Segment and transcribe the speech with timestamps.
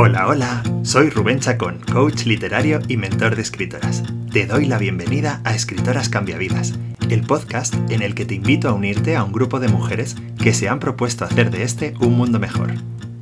[0.00, 4.04] Hola, hola, soy Rubén Chacón, coach literario y mentor de escritoras.
[4.32, 6.78] Te doy la bienvenida a Escritoras Cambiavidas,
[7.10, 10.54] el podcast en el que te invito a unirte a un grupo de mujeres que
[10.54, 12.74] se han propuesto hacer de este un mundo mejor.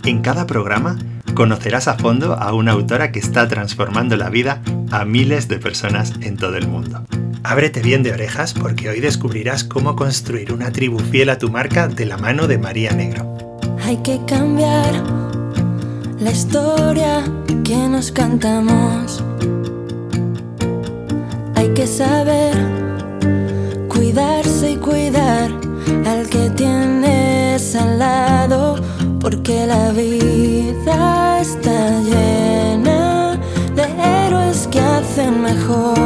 [0.04, 0.98] En cada programa
[1.34, 6.12] conocerás a fondo a una autora que está transformando la vida a miles de personas
[6.20, 7.06] en todo el mundo.
[7.42, 11.88] Ábrete bien de orejas porque hoy descubrirás cómo construir una tribu fiel a tu marca
[11.88, 13.34] de la mano de María Negro.
[13.82, 15.25] Hay que cambiar
[16.18, 17.22] la historia
[17.64, 19.22] que nos cantamos.
[21.54, 22.54] Hay que saber
[23.88, 25.50] cuidarse y cuidar
[26.06, 28.76] al que tienes al lado,
[29.20, 33.38] porque la vida está llena
[33.74, 33.84] de
[34.26, 35.96] héroes que hacen mejor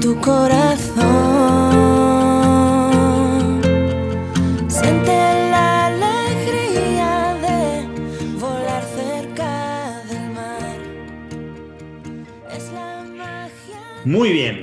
[0.00, 0.85] tu corazón.
[14.06, 14.60] Muy bien.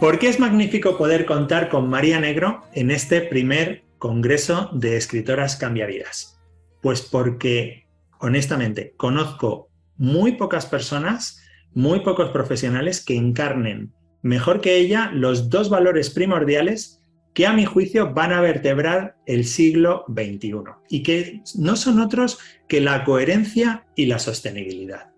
[0.00, 5.56] ¿Por qué es magnífico poder contar con María Negro en este primer Congreso de Escritoras
[5.56, 6.40] Cambiavidas?
[6.80, 7.86] Pues porque,
[8.18, 15.68] honestamente, conozco muy pocas personas, muy pocos profesionales que encarnen mejor que ella los dos
[15.68, 17.02] valores primordiales
[17.34, 22.38] que a mi juicio van a vertebrar el siglo XXI y que no son otros
[22.68, 25.10] que la coherencia y la sostenibilidad.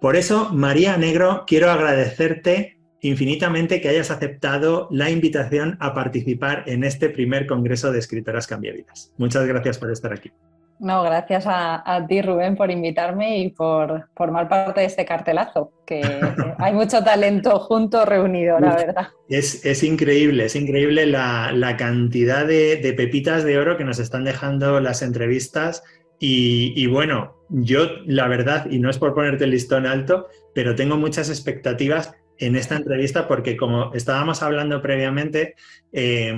[0.00, 6.84] Por eso, María Negro, quiero agradecerte infinitamente que hayas aceptado la invitación a participar en
[6.84, 9.12] este primer Congreso de Escritoras Cambiavidas.
[9.18, 10.32] Muchas gracias por estar aquí.
[10.80, 15.72] No, gracias a, a ti, Rubén, por invitarme y por formar parte de este cartelazo,
[15.84, 16.00] que
[16.58, 19.08] hay mucho talento junto reunido, la verdad.
[19.28, 23.98] Es, es increíble, es increíble la, la cantidad de, de pepitas de oro que nos
[23.98, 25.82] están dejando las entrevistas.
[26.20, 30.74] Y, y, bueno, yo la verdad, y no es por ponerte el listón alto, pero
[30.74, 35.54] tengo muchas expectativas en esta entrevista porque como estábamos hablando previamente,
[35.92, 36.34] eh,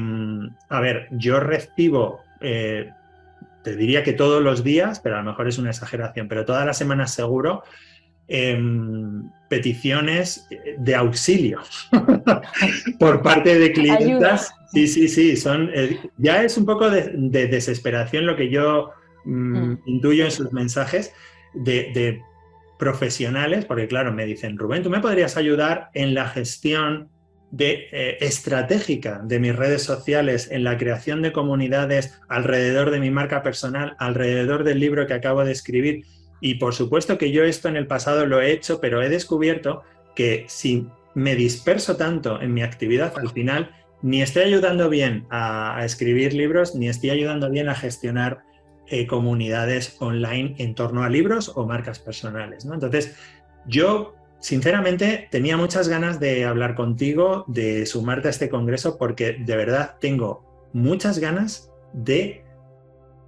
[0.69, 2.91] a ver, yo recibo, eh,
[3.63, 6.65] te diría que todos los días, pero a lo mejor es una exageración, pero todas
[6.65, 7.63] las semanas seguro,
[8.29, 8.59] eh,
[9.49, 11.61] peticiones de auxilio
[12.99, 14.53] por parte de clientas.
[14.53, 14.69] Ayuda.
[14.73, 18.93] Sí, sí, sí, son, eh, ya es un poco de, de desesperación lo que yo
[19.25, 19.79] mm, Mm.
[19.87, 21.13] intuyo en sus mensajes
[21.55, 22.23] de, de
[22.81, 27.11] profesionales, porque claro, me dicen, Rubén, ¿tú me podrías ayudar en la gestión
[27.51, 33.11] de, eh, estratégica de mis redes sociales, en la creación de comunidades alrededor de mi
[33.11, 36.07] marca personal, alrededor del libro que acabo de escribir?
[36.41, 39.83] Y por supuesto que yo esto en el pasado lo he hecho, pero he descubierto
[40.17, 45.77] que si me disperso tanto en mi actividad, al final ni estoy ayudando bien a,
[45.77, 48.41] a escribir libros, ni estoy ayudando bien a gestionar
[48.91, 52.65] eh, comunidades online en torno a libros o marcas personales.
[52.65, 52.75] ¿no?
[52.75, 53.17] Entonces,
[53.67, 59.57] yo sinceramente tenía muchas ganas de hablar contigo, de sumarte a este congreso, porque de
[59.57, 62.45] verdad tengo muchas ganas de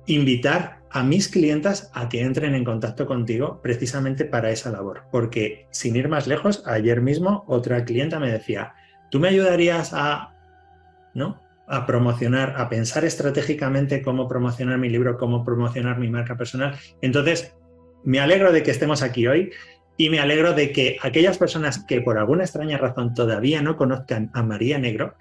[0.07, 5.05] invitar a mis clientas a que entren en contacto contigo precisamente para esa labor.
[5.11, 8.75] Porque sin ir más lejos, ayer mismo otra clienta me decía,
[9.11, 10.35] ¿tú me ayudarías a,
[11.15, 11.41] ¿no?
[11.67, 16.77] A promocionar, a pensar estratégicamente cómo promocionar mi libro, cómo promocionar mi marca personal?
[17.01, 17.55] Entonces,
[18.05, 19.51] me alegro de que estemos aquí hoy
[19.97, 24.31] y me alegro de que aquellas personas que por alguna extraña razón todavía no conozcan
[24.35, 25.15] a María Negro,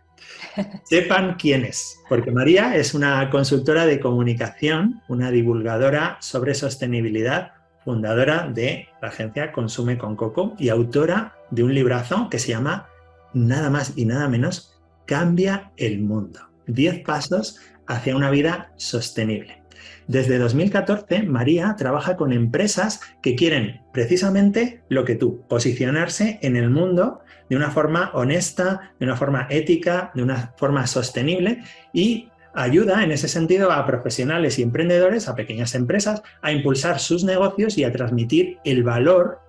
[0.84, 7.54] sepan quién es, porque María es una consultora de comunicación, una divulgadora sobre sostenibilidad,
[7.84, 12.88] fundadora de la agencia Consume con Coco y autora de un librazo que se llama
[13.34, 14.71] nada más y nada menos
[15.12, 16.40] Cambia el mundo.
[16.68, 19.62] 10 pasos hacia una vida sostenible.
[20.08, 26.70] Desde 2014, María trabaja con empresas que quieren precisamente lo que tú, posicionarse en el
[26.70, 31.62] mundo de una forma honesta, de una forma ética, de una forma sostenible
[31.92, 37.26] y ayuda en ese sentido a profesionales y emprendedores, a pequeñas empresas, a impulsar sus
[37.26, 39.42] negocios y a transmitir el valor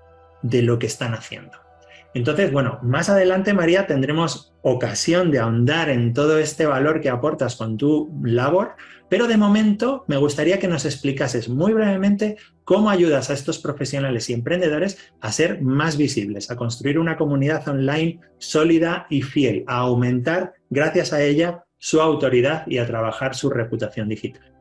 [0.43, 1.63] de lo que están haciendo.
[2.15, 7.57] Entonces, bueno, más adelante, María, tendremos ocasión de ahondar en todo este valor que aportas
[7.57, 8.77] con tu labor,
[9.09, 14.29] pero de momento me gustaría que nos explicases muy brevemente cómo ayudas a estos profesionales
[14.29, 19.79] y emprendedores a ser más visibles, a construir una comunidad online sólida y fiel, a
[19.79, 24.52] aumentar, gracias a ella, su autoridad y a trabajar su reputación digital.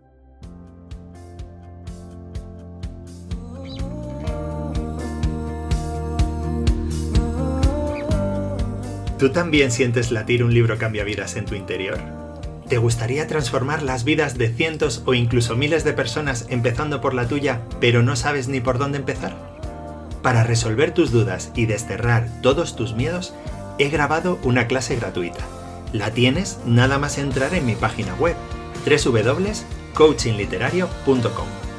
[9.21, 11.99] ¿Tú también sientes latir un libro cambia vidas en tu interior?
[12.67, 17.27] ¿Te gustaría transformar las vidas de cientos o incluso miles de personas empezando por la
[17.27, 19.35] tuya, pero no sabes ni por dónde empezar?
[20.23, 23.35] Para resolver tus dudas y desterrar todos tus miedos,
[23.77, 25.45] he grabado una clase gratuita.
[25.93, 28.35] La tienes nada más entrar en mi página web
[28.87, 31.70] www.coachingliterario.com.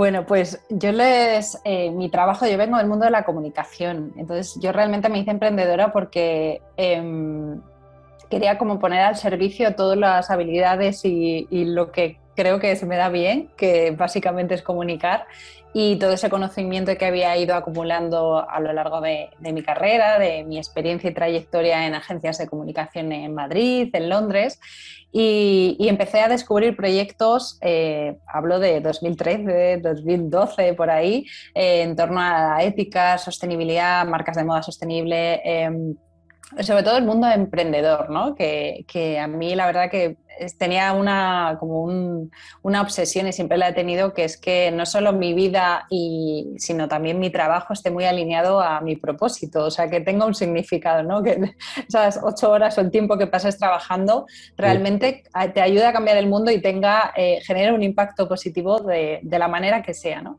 [0.00, 4.58] Bueno, pues yo les, eh, mi trabajo, yo vengo del mundo de la comunicación, entonces
[4.58, 7.60] yo realmente me hice emprendedora porque em,
[8.30, 12.96] quería como poner al servicio todas las habilidades y, lo que creo que se me
[12.96, 15.26] da bien, que básicamente es comunicar,
[15.72, 20.18] y todo ese conocimiento que había ido acumulando a lo largo de, de, mi carrera,
[20.18, 24.58] de mi experiencia y trayectoria en agencias de comunicación en Madrid, en Londres,
[25.12, 32.20] y, empecé a descubrir proyectos, eh, hablo de 2013, 2012, por ahí, eh, en torno
[32.20, 35.40] a la ética, sostenibilidad, marcas de moda sostenible.
[35.44, 35.94] Em,
[36.60, 38.34] sobre todo el mundo emprendedor, ¿no?
[38.34, 40.16] que, que, a mí la verdad que
[40.58, 41.84] tenía una, como
[42.62, 46.54] una obsesión y siempre la he tenido, que es que no solo mi vida, y,
[46.58, 50.34] sino también mi trabajo esté muy alineado a mi propósito, o sea, que tenga un
[50.34, 51.22] significado, ¿no?
[51.22, 51.54] que
[51.88, 54.26] esas ocho horas o el tiempo que pases trabajando
[54.56, 59.20] realmente te ayude a cambiar el mundo y tenga, eh, genere un impacto positivo de,
[59.22, 60.20] de, la manera que sea.
[60.20, 60.38] ¿no?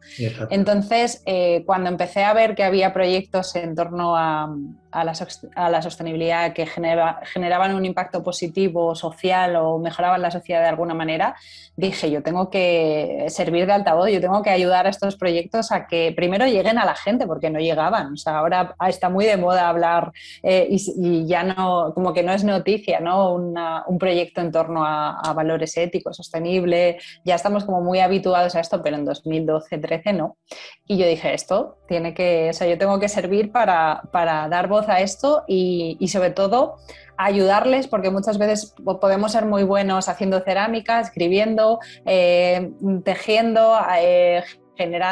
[0.49, 4.53] Entonces, eh, cuando empecé a ver que había proyectos en torno a,
[4.91, 5.13] a, la,
[5.55, 10.67] a la, sostenibilidad que genera, generaban un impacto positivo social o mejoraban la sociedad de
[10.67, 11.35] alguna manera,
[11.75, 15.87] dije, yo tengo que servir de altavoz, yo tengo que ayudar a estos proyectos a
[15.87, 18.13] que primero lleguen a la gente, porque no llegaban.
[18.13, 20.11] O sea, ahora está muy de moda hablar
[20.43, 23.33] eh, y, ya no, como que no es noticia, ¿no?
[23.33, 28.83] un proyecto en torno a, valores éticos, sostenible, ya estamos como muy habituados a esto,
[28.83, 30.37] pero en 2012, 13 no.
[30.85, 34.67] Y yo dije, esto tiene que, o sea, yo tengo que servir para, para dar
[34.67, 36.77] voz a esto y, sobre todo
[37.17, 42.71] ayudarles, porque muchas veces podemos ser muy buenos haciendo cerámica, escribiendo, eh,
[43.03, 44.43] tejiendo, eh,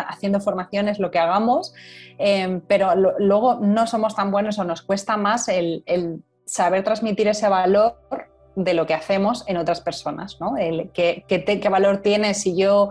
[0.08, 1.74] haciendo formaciones, lo que hagamos,
[2.18, 5.84] eh, pero luego no somos tan buenos o nos cuesta más el,
[6.46, 8.00] saber transmitir ese valor
[8.56, 10.58] de lo que hacemos en otras personas, ¿no?
[10.58, 12.90] El, ¿qué, qué, valor tiene si yo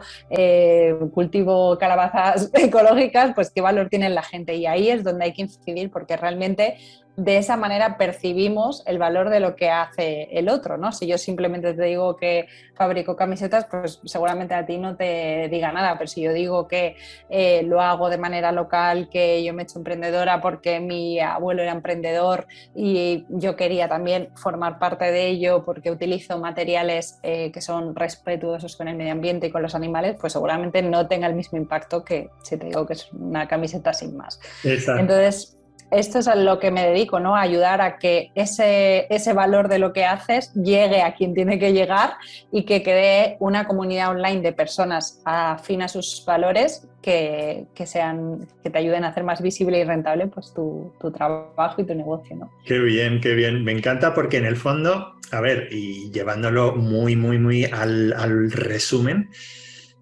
[1.13, 3.33] cultivo calabazas ecológicas?
[3.35, 4.55] Pues qué valor tiene la gente.
[4.55, 6.79] Y ahí es donde hay que incidir porque realmente
[7.19, 10.93] de esa manera percibimos el valor de lo que hace el otro, ¿no?
[10.93, 15.73] Si yo simplemente te digo que fabrico camisetas, pues seguramente a ti no te diga
[15.73, 16.95] nada, pero si yo digo que
[17.29, 21.63] eh, lo hago de manera local, que yo me he hecho emprendedora porque mi abuelo
[21.63, 27.61] era emprendedor y yo quería también formar parte de ello porque utilizo materiales eh, que
[27.61, 31.35] son respetuosos con el medio ambiente y con los animales, pues seguramente no tenga el
[31.35, 34.39] mismo impacto que si te digo que es una camiseta sin más.
[34.63, 35.58] Entonces,
[35.91, 37.35] esto es a lo que me dedico, ¿no?
[37.35, 41.59] A ayudar a que ese, ese valor de lo que haces llegue a quien tiene
[41.59, 42.15] que llegar
[42.53, 48.71] y que cree una comunidad online de personas afín a sus valores que, sean, que
[48.71, 52.51] te ayuden a hacer más visible y rentable pues, tu, trabajo y tu negocio, ¿no?
[52.67, 53.65] Qué bien, qué bien.
[53.65, 59.31] Me encanta porque en el fondo, a ver, y llevándolo muy, muy, muy al, resumen,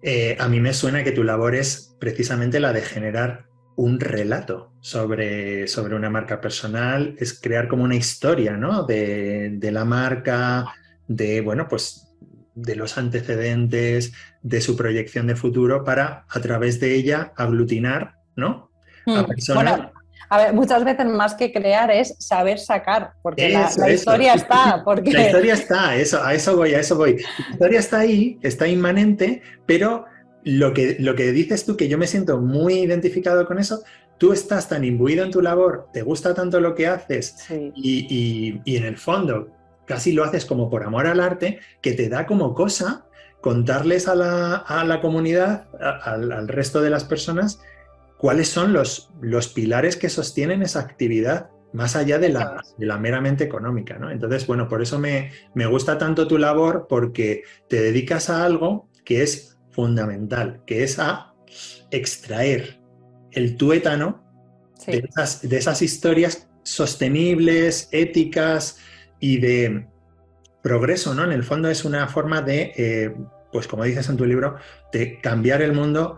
[0.01, 3.45] eh, a mí me suena que tu labor es precisamente la de generar
[3.77, 8.83] un relato sobre, sobre una marca personal, es crear como una historia, ¿no?
[8.83, 10.73] De, la marca,
[11.09, 12.07] de, bueno, pues
[12.55, 18.71] de los antecedentes, de su proyección de futuro, para a través de ella aglutinar, ¿no?
[19.07, 19.25] A hmm.
[19.53, 19.91] Bueno,
[20.29, 24.81] a ver, muchas veces más que crear es saber sacar, porque la, historia está.
[24.85, 25.11] Porque...
[25.11, 27.17] La historia está, eso, a eso voy, a eso voy.
[27.17, 30.05] La historia está ahí, está inmanente, pero
[30.45, 33.83] lo que, lo que dices tú, que yo me siento muy identificado con eso,
[34.17, 38.85] tú estás tan imbuido en tu labor, te gusta tanto lo que haces y, en
[38.85, 39.49] el fondo
[39.85, 43.05] casi lo haces como por amor al arte, que te da como cosa
[43.41, 47.61] contarles a la, comunidad, al, resto de las personas,
[48.17, 52.97] cuáles son los, los pilares que sostienen esa actividad más allá de la, de la
[52.97, 53.97] meramente económica.
[53.97, 54.09] ¿no?
[54.09, 58.89] Entonces, bueno, por eso me, me gusta tanto tu labor, porque te dedicas a algo
[59.05, 61.33] que es fundamental, que es a
[61.91, 62.76] extraer
[63.37, 64.23] el tuétano
[64.85, 68.79] de, esas, historias sostenibles, éticas
[69.19, 69.87] y de
[70.61, 71.23] progreso, ¿no?
[71.23, 73.15] En el fondo es una forma de, eh,
[73.51, 74.57] pues como dices en tu libro,
[74.91, 76.17] de cambiar el mundo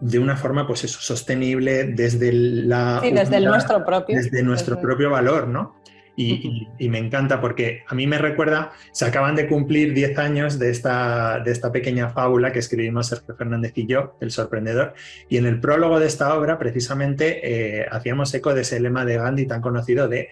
[0.00, 3.00] de una forma, pues eso, sostenible desde la...
[3.02, 4.16] Sí, desde nuestro propio.
[4.16, 5.81] Desde nuestro propio valor, ¿no?
[6.14, 10.70] Y, me encanta porque a mí me recuerda, se acaban de cumplir 10 años de
[10.70, 14.94] esta, de esta pequeña fábula que escribimos Sergio Fernández y yo, El Sorprendedor,
[15.28, 17.40] y en el prólogo de esta obra precisamente
[17.80, 20.28] eh, hacíamos eco de ese lema de Gandhi tan conocido de,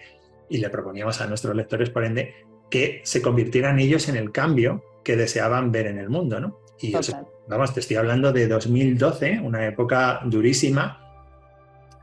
[0.49, 2.35] y le proponíamos a nuestros lectores, por ende,
[2.69, 6.59] que se convirtieran ellos en el cambio que deseaban ver en el mundo, ¿no?
[6.79, 6.93] Y
[7.47, 11.10] vamos, te estoy hablando de 2012, una época durísima,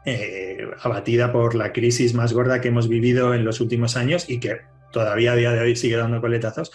[0.04, 4.40] eh, abatida por la crisis más gorda que hemos vivido en los últimos años y
[4.40, 4.60] que
[4.92, 6.70] todavía a día de hoy sigue dando coletazos.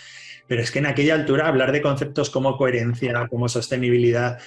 [0.48, 4.39] Pero es que en aquella altura hablar de conceptos como coherencia, como sostenibilidad,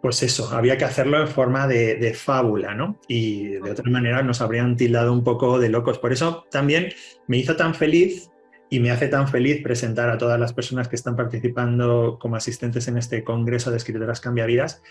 [0.00, 3.00] pues eso, había que hacerlo en forma de, de, fábula, ¿no?
[3.08, 5.98] Y de otra manera nos habrían tildado un poco de locos.
[5.98, 6.92] Por eso también
[7.26, 8.30] me hizo tan feliz
[8.70, 12.86] y me hace tan feliz presentar a todas las personas que están participando como asistentes
[12.88, 14.82] en este Congreso de Escritoras Cambiavidas,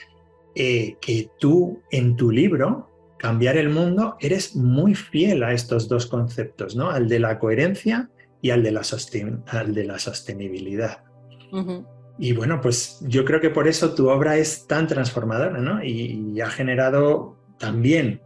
[0.59, 6.07] eh, que tú en tu libro, Cambiar el Mundo, eres muy fiel a estos dos
[6.07, 6.89] conceptos, ¿no?
[6.89, 8.09] Al de la coherencia
[8.41, 8.81] y al de la,
[9.47, 11.03] al de la sostenibilidad.
[12.17, 15.83] Y bueno, pues yo creo que por eso tu obra es tan transformadora, ¿no?
[15.83, 18.21] Y, ha generado también,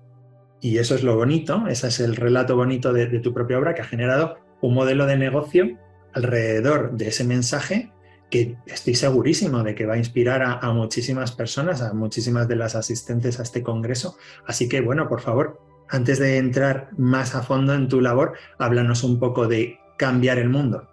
[0.61, 3.81] y eso es lo bonito, ese es el relato bonito de tu propia obra, que
[3.81, 5.77] ha generado un modelo de negocio
[6.13, 7.91] alrededor de ese mensaje
[8.31, 12.75] que estoy segurísimo de que va a inspirar a, muchísimas personas, a muchísimas de las
[12.75, 14.17] asistentes a este congreso.
[14.47, 15.59] Así que, bueno, por favor,
[15.89, 20.49] antes de entrar más a fondo en tu labor, háblanos un poco de cambiar el
[20.49, 20.87] mundo.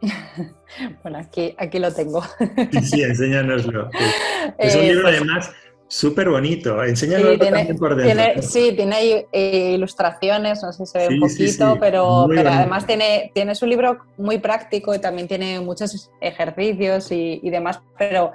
[1.02, 2.24] bueno, aquí, aquí lo tengo.
[2.72, 3.90] sí, sí, enséñanoslo.
[4.58, 5.52] Es un libro, pues además,
[5.92, 8.42] Súper bonito, enséñalo sí, tiene, por dentro.
[8.42, 13.32] sí, tiene eh, ilustraciones, no sé si se ve un poquito, pero, pero además tiene,
[13.34, 18.30] tiene su libro muy práctico y también tiene muchos ejercicios y, y, demás, pero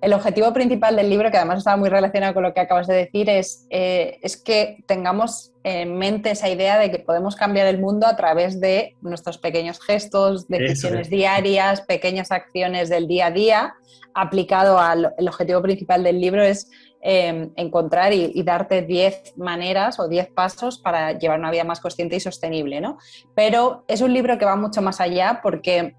[0.00, 2.96] el objetivo principal del libro, que además estaba muy relacionado con lo que acabas de
[2.96, 7.78] decir, es, eh, es que tengamos en mente esa idea de que podemos cambiar el
[7.78, 13.74] mundo a través de nuestros pequeños gestos, decisiones diarias, pequeñas acciones del día a día,
[14.14, 16.68] aplicado al el objetivo principal del libro es
[17.00, 22.16] Em, encontrar y, darte 10 maneras o 10 pasos para llevar una vida más consciente
[22.16, 22.98] y sostenible, ¿no?
[23.36, 25.94] Pero es un libro que va mucho más allá porque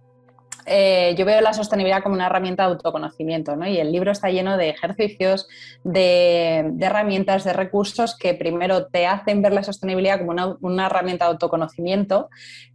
[0.65, 3.65] eh, yo veo la sostenibilidad como una herramienta de autoconocimiento, ¿no?
[3.65, 5.47] Y el libro está lleno de ejercicios,
[5.85, 11.25] de, herramientas, de recursos que primero te hacen ver la sostenibilidad como una, una herramienta
[11.25, 12.29] de autoconocimiento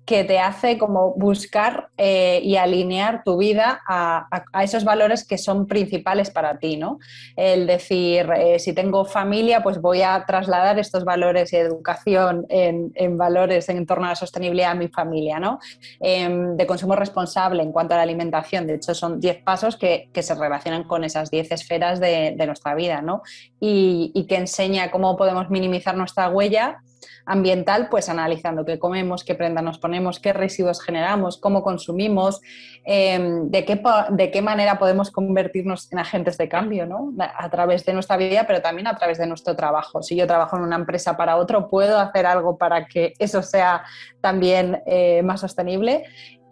[0.05, 4.29] que te hace como buscar eh, y alinear tu vida a,
[4.63, 6.99] esos valores que son principales para ti, ¿no?
[7.37, 12.93] El decir, eh, si tengo familia, pues voy a trasladar estos valores y educación en,
[13.17, 15.59] valores en torno a la sostenibilidad a mi familia, ¿no?
[16.01, 20.11] Em, de consumo responsable en cuanto a la alimentación, de hecho son 10 pasos que,
[20.25, 23.23] se relacionan con esas 10 esferas de, nuestra vida, ¿no?
[23.61, 26.83] Y, y que enseña cómo podemos minimizar nuestra huella
[27.27, 32.41] ambiental, pues analizando qué comemos, qué prenda nos ponemos, qué residuos generamos, cómo consumimos,
[32.85, 37.13] em, de, qué, de qué manera podemos convertirnos en agentes de cambio, ¿no?
[37.19, 40.03] A través de nuestra vida, pero también a través de nuestro trabajo.
[40.03, 43.85] Si yo trabajo en una empresa para otro, puedo hacer algo para que eso sea
[44.21, 46.05] también eh, más sostenible.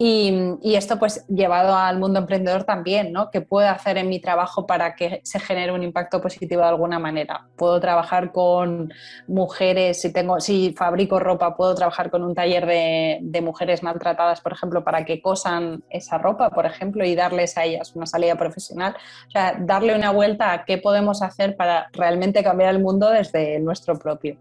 [0.05, 3.31] Y, esto pues llevado al mundo emprendedor también, ¿no?
[3.31, 6.99] ¿Qué puedo hacer en mi trabajo para que se genere un impacto positivo de alguna
[6.99, 7.47] manera?
[7.55, 8.91] Puedo trabajar con
[9.27, 14.41] mujeres, si tengo, si fabrico ropa, puedo trabajar con un taller de, de, mujeres maltratadas,
[14.41, 18.35] por ejemplo, para que cosan esa ropa, por ejemplo, y darles a ellas una salida
[18.35, 18.97] profesional.
[19.29, 23.57] O sea, darle una vuelta a qué podemos hacer para realmente cambiar el mundo desde
[23.61, 24.35] nuestro propio.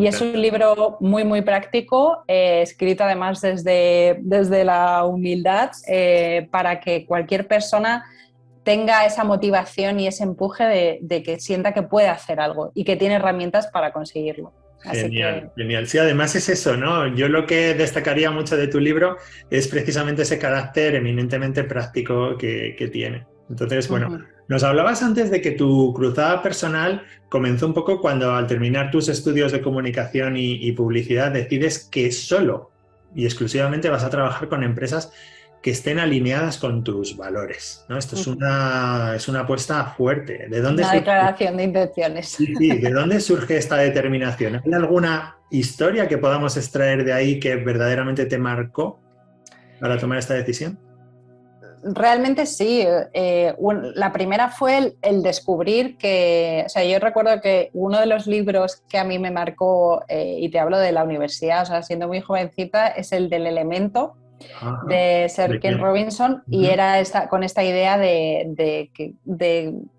[0.00, 6.48] y es un libro muy, muy práctico, eh, escrito además desde, desde la humildad eh,
[6.50, 8.04] para que cualquier persona
[8.66, 12.96] tenga esa motivación y ese empuje de, que sienta que puede hacer algo y que
[12.96, 14.52] tiene herramientas para conseguirlo.
[14.82, 15.86] genial, genial.
[15.86, 17.06] Sí, además es eso, ¿no?
[17.14, 19.18] Yo lo que destacaría mucho de tu libro
[19.50, 23.24] es precisamente ese carácter eminentemente práctico que, tiene.
[23.48, 28.48] Entonces, bueno, nos hablabas antes de que tu cruzada personal comenzó un poco cuando al
[28.48, 32.72] terminar tus estudios de comunicación y publicidad decides que solo
[33.16, 35.12] y exclusivamente vas a trabajar con empresas
[35.62, 37.84] que estén alineadas con tus valores.
[37.88, 37.98] ¿no?
[37.98, 40.46] Esto es una, es una apuesta fuerte.
[40.48, 42.28] ¿De dónde una declaración de intenciones.
[42.28, 44.62] Sí, ¿De dónde surge esta determinación?
[44.64, 49.00] ¿Hay alguna historia que podamos extraer de ahí que verdaderamente te marcó
[49.80, 50.78] para tomar esta decisión?
[51.82, 52.84] Realmente sí.
[53.12, 53.54] Eh,
[53.94, 58.82] la primera fue el, descubrir que, o sea, yo recuerdo que uno de los libros
[58.88, 62.08] que a mí me marcó, eh, y te hablo de la universidad, o sea, siendo
[62.08, 64.16] muy jovencita, es el del elemento
[64.86, 68.90] de Sir Ken Robinson, y era esta, con esta idea de,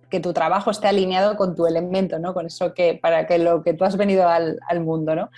[0.10, 2.34] que tu trabajo esté alineado con tu elemento, ¿no?
[2.34, 5.30] Con eso que, para que lo que tú has venido al, mundo, ¿no?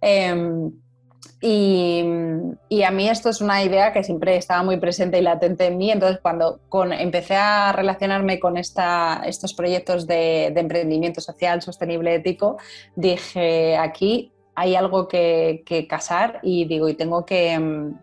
[0.00, 0.70] Em,
[1.46, 5.76] y, a mí esto es una idea que siempre estaba muy presente y latente en
[5.76, 5.90] mí.
[5.90, 6.58] Entonces, cuando
[6.98, 12.56] empecé a relacionarme con esta, estos proyectos de, emprendimiento social, sostenible, ético,
[12.96, 17.94] dije, aquí hay algo que, casar y digo, y tengo que, em,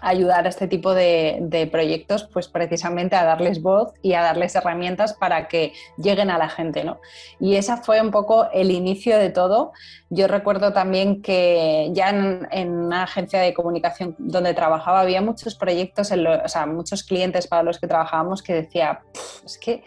[0.00, 5.12] ayudar a este tipo de, proyectos, pues precisamente a darles voz y a darles herramientas
[5.12, 7.00] para que lleguen a la gente, ¿no?
[7.40, 9.72] Y esa fue un poco el inicio de todo.
[10.08, 16.10] Yo recuerdo también que ya en, una agencia de comunicación donde trabajaba había muchos proyectos,
[16.12, 19.00] o sea, muchos clientes para los que trabajábamos que decía,
[19.44, 19.84] es que,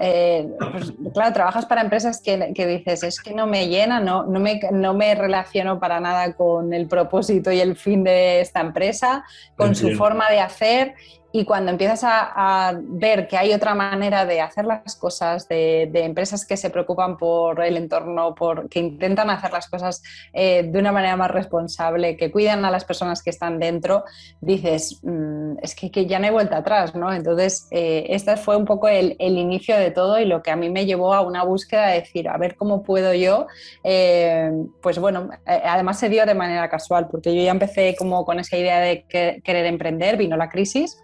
[0.00, 4.24] eh, pues, claro, trabajas para empresas que, que, dices, es que no me llena, no,
[4.24, 8.60] no, me, no me relaciono para nada con el propósito y el fin de esta
[8.60, 9.24] empresa
[9.56, 10.94] con su forma de hacer
[11.36, 16.46] y cuando empiezas a, ver que hay otra manera de hacer las cosas, de, empresas
[16.46, 20.00] que se preocupan por el entorno, por, que intentan hacer las cosas
[20.32, 24.04] eh, de una manera más responsable, que cuidan a las personas que están dentro,
[24.40, 27.12] dices, mm, es que, ya no hay vuelta atrás, ¿no?
[27.12, 30.70] Entonces, eh, este fue un poco el, inicio de todo y lo que a mí
[30.70, 33.48] me llevó a una búsqueda de decir, a ver cómo puedo yo,
[33.82, 38.38] eh, pues bueno, además se dio de manera casual, porque yo ya empecé como con
[38.38, 39.04] esa idea de
[39.42, 41.00] querer emprender, vino la crisis,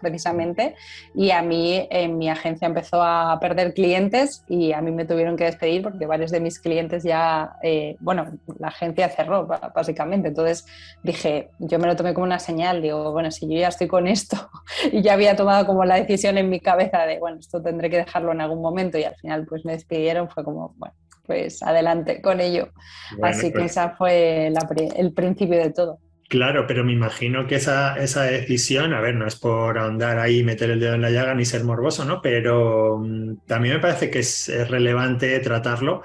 [1.15, 5.35] y a mí en mi agencia empezó a perder clientes y a mí me tuvieron
[5.35, 10.29] que despedir porque varios de mis clientes ya, eh, bueno, la agencia cerró básicamente.
[10.29, 10.65] Entonces
[11.03, 14.07] dije, yo me lo tomé como una señal, digo, bueno, si yo ya estoy con
[14.07, 14.49] esto
[14.91, 17.97] y ya había tomado como la decisión en mi cabeza de, bueno, esto tendré que
[17.97, 22.21] dejarlo en algún momento y al final pues me despidieron, fue como, bueno, pues adelante
[22.21, 22.69] con ello.
[23.21, 25.99] Así que pues esa fue el principio de todo.
[26.31, 30.39] Claro, pero me imagino que esa, esa, decisión, a ver, no es por ahondar ahí
[30.39, 32.21] y meter el dedo en la llaga ni ser morboso, ¿no?
[32.21, 36.03] Pero mm, también me parece que es, relevante tratarlo.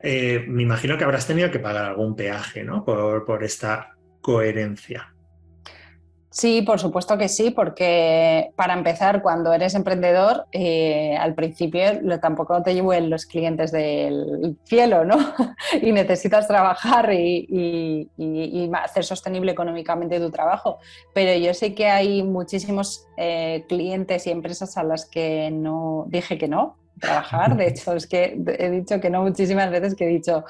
[0.00, 2.84] Eh, me imagino que habrás tenido que pagar algún peaje, ¿no?
[2.84, 5.14] Por, por esta coherencia.
[6.32, 11.82] Sí, por supuesto que sí, porque para empezar, cuando eres emprendedor, eh, al principio
[12.22, 15.18] tampoco te lleven los clientes del cielo, ¿no?
[15.82, 18.08] y necesitas trabajar y,
[18.82, 20.78] hacer sostenible económicamente tu trabajo.
[21.12, 26.38] Pero yo sé que hay muchísimos eh, clientes y empresas a las que no dije
[26.38, 27.56] que no, trabajar.
[27.58, 30.44] De hecho, es que he dicho que no muchísimas veces que he dicho,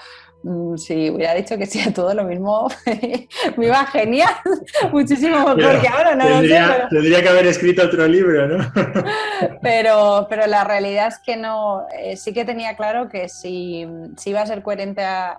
[0.76, 2.68] si hubiera dicho que sí a todo lo mismo,
[3.56, 4.34] me iba genial,
[4.92, 6.80] muchísimo mejor que ahora, no tendría, lo sé.
[6.90, 8.72] Tendría que haber escrito otro libro, ¿no?
[9.62, 14.30] pero, pero la realidad es que no, eh, sí que tenía claro que si, si,
[14.30, 15.38] iba a ser coherente a,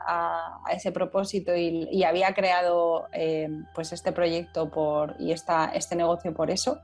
[0.71, 6.51] ese propósito y, había creado eh, pues este proyecto por, y esta, este negocio por
[6.51, 6.81] eso,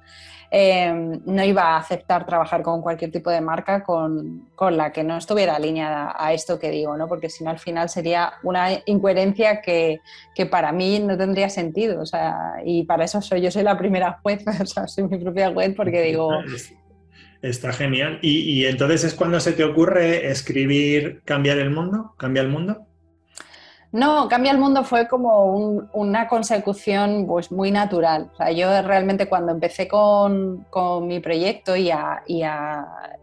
[0.52, 0.92] eh,
[1.26, 5.18] no iba a aceptar trabajar con cualquier tipo de marca con, con la que no
[5.18, 7.08] estuviera alineada a esto que digo, ¿no?
[7.08, 10.00] porque si no al final sería una incoherencia que,
[10.50, 12.02] para mí no tendría sentido.
[12.02, 15.18] O sea, y para eso soy, yo soy la primera juez, o sea, soy mi
[15.18, 16.32] propia juez porque digo...
[17.42, 18.20] Está genial.
[18.22, 22.14] ¿Y, ¿Y, entonces es cuando se te ocurre escribir Cambiar el mundo?
[22.18, 22.89] ¿Cambia el mundo?
[23.92, 25.46] No, Cambia el Mundo fue como
[25.94, 28.30] una consecución pues, muy natural.
[28.56, 30.68] Yo realmente cuando empecé con,
[31.08, 32.24] mi proyecto y, a,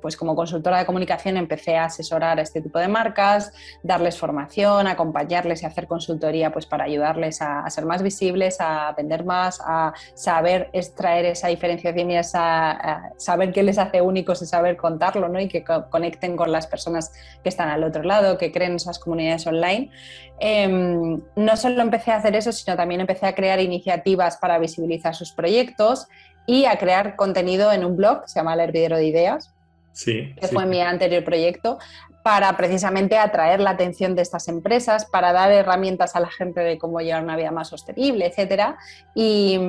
[0.02, 3.52] pues como consultora de comunicación empecé a asesorar a este tipo de marcas,
[3.84, 9.24] darles formación, acompañarles y hacer consultoría pues, para ayudarles a, ser más visibles, a vender
[9.24, 14.76] más, a saber extraer esa diferenciación y a saber qué les hace únicos y saber
[14.76, 15.38] contarlo ¿no?
[15.38, 17.12] y que conecten con las personas
[17.44, 19.92] que están al otro lado, que creen esas comunidades online.
[20.38, 25.14] Em, no solo empecé a hacer eso, sino también empecé a crear iniciativas para visibilizar
[25.14, 26.08] sus proyectos
[26.46, 29.54] y a crear contenido en un blog, se llama El Hervidero de Ideas,
[29.92, 31.78] sí, que fue mi anterior proyecto,
[32.22, 36.76] para precisamente atraer la atención de estas empresas, para dar herramientas a la gente de
[36.76, 38.78] cómo llevar una vida más sostenible, etcétera.
[39.14, 39.60] Y,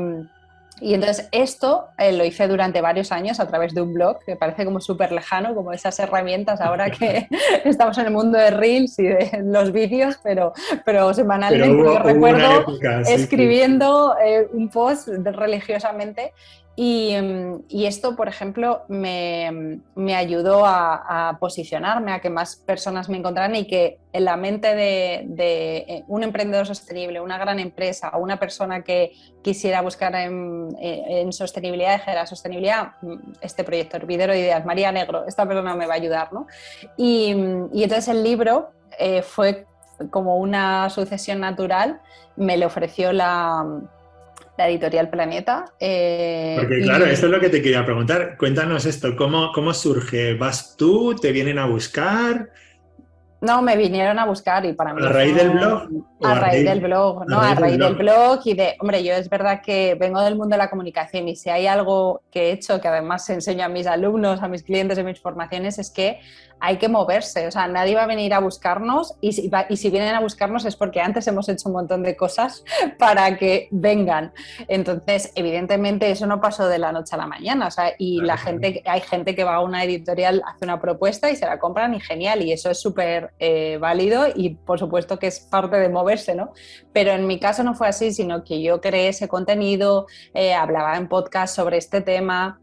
[0.79, 4.35] y entonces esto eh, lo hice durante varios años a través de un blog, que
[4.35, 7.27] parece como súper lejano, como esas herramientas ahora que
[7.65, 10.53] estamos en el mundo de Reels y de los vídeos, pero,
[10.85, 12.65] pero semanalmente yo recuerdo
[13.07, 16.33] escribiendo eh, un post religiosamente
[16.79, 19.81] Em, y, esto, por ejemplo, me,
[20.15, 25.25] ayudó a, posicionarme, a que más personas me encontraran y que en la mente de,
[25.87, 31.27] eh, un emprendedor sostenible, una gran empresa o una persona que quisiera buscar en, eh,
[31.31, 35.93] sostenibilidad, de sostenibilidad, mm, este proyecto, Hervidero de Ideas, María Negro, esta persona me va
[35.93, 36.31] a ayudar.
[36.31, 36.45] ¿no?
[36.95, 39.65] Y, entonces el libro eh, fue
[40.11, 42.01] como una sucesión natural,
[42.35, 43.65] me le ofreció la
[44.57, 45.65] la editorial Planeta.
[45.79, 48.37] Eh, Porque claro, esto es lo que te quería preguntar.
[48.37, 50.33] Cuéntanos esto, ¿cómo, ¿cómo surge?
[50.33, 51.15] ¿Vas tú?
[51.15, 52.49] ¿Te vienen a buscar?
[53.39, 55.05] No, me vinieron a buscar y para mí.
[55.05, 55.89] ¿A raíz del blog?
[56.23, 58.39] A, raíz, del blog, no, a raíz, del, blog.
[58.45, 58.75] y de.
[58.79, 62.23] Hombre, yo es verdad que vengo del mundo de la comunicación y si hay algo
[62.31, 65.77] que he hecho que además enseño a mis alumnos, a mis clientes en mis formaciones,
[65.77, 66.19] es que
[66.59, 69.89] hay que moverse, o sea, nadie va a venir a buscarnos y si, y si,
[69.89, 72.63] vienen a buscarnos es porque antes hemos hecho un montón de cosas
[72.99, 74.33] para que vengan.
[74.67, 78.37] Entonces, evidentemente eso no pasó de la noche a la mañana, o sea, y la
[78.37, 81.93] gente, hay gente que va a una editorial, hace una propuesta y se la compran
[81.93, 85.89] y genial, y eso es súper eh, válido y por supuesto que es parte de
[85.89, 86.51] moverse, ¿no?
[86.93, 90.97] Pero en mi caso no fue así, sino que yo creé ese contenido, eh, hablaba
[90.97, 92.59] en podcast sobre este tema,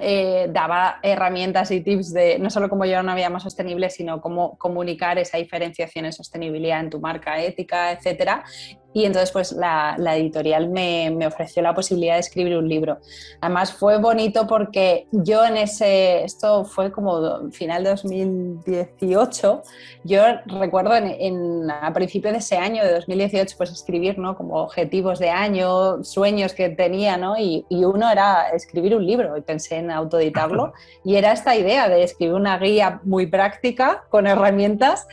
[0.00, 4.20] eh, daba herramientas y tips de no solo cómo llevar una vida más sostenible, sino
[4.20, 8.44] cómo comunicar esa diferenciación en sostenibilidad en tu marca ética, etcétera.
[8.92, 12.98] Y entonces pues la, editorial me, ofreció la posibilidad de escribir un libro.
[13.40, 19.62] Además fue bonito porque yo en ese, esto fue como final de 2018,
[20.04, 24.36] yo recuerdo en, a principio de ese año, de 2018, pues escribir, ¿no?
[24.36, 27.38] Como objetivos de año, sueños que tenía, ¿no?
[27.38, 30.72] Y, y uno era escribir un libro y pensé en autoeditarlo
[31.04, 35.06] y era esta idea de escribir una guía muy práctica con herramientas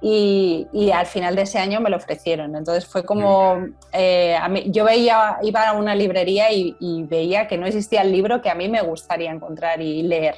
[0.00, 2.54] y, y al final de ese año me lo ofrecieron.
[2.54, 3.23] Entonces fue como
[3.92, 8.50] eh, yo veía, iba a una librería y, veía que no existía el libro que
[8.50, 10.36] a mí me gustaría encontrar y leer.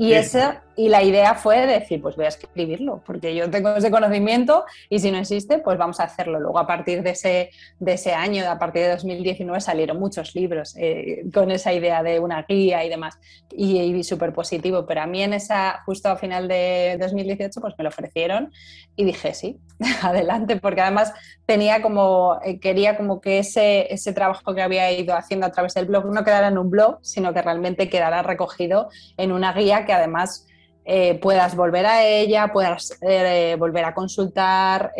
[0.00, 3.90] Y, esa, y la idea fue decir, pues voy a escribirlo, porque yo tengo ese
[3.90, 6.38] conocimiento y si no existe, pues vamos a hacerlo.
[6.38, 10.76] Luego a partir de ese, de ese año, a partir de 2019, salieron muchos libros
[10.78, 13.18] eh, con esa idea de una guía y demás,
[13.50, 14.86] y, y súper positivo.
[14.86, 18.52] Pero a mí en esa, justo a final de 2018, pues me lo ofrecieron
[18.94, 19.58] y dije, sí,
[20.02, 21.12] adelante, porque además
[21.48, 25.72] tenía como, eh, quería como que ese, ese trabajo que había ido haciendo a través
[25.72, 29.86] del blog no quedara en un blog, sino que realmente quedara recogido en una guía
[29.86, 30.46] que además
[30.84, 34.92] eh, puedas volver a ella, puedas eh, volver a consultar,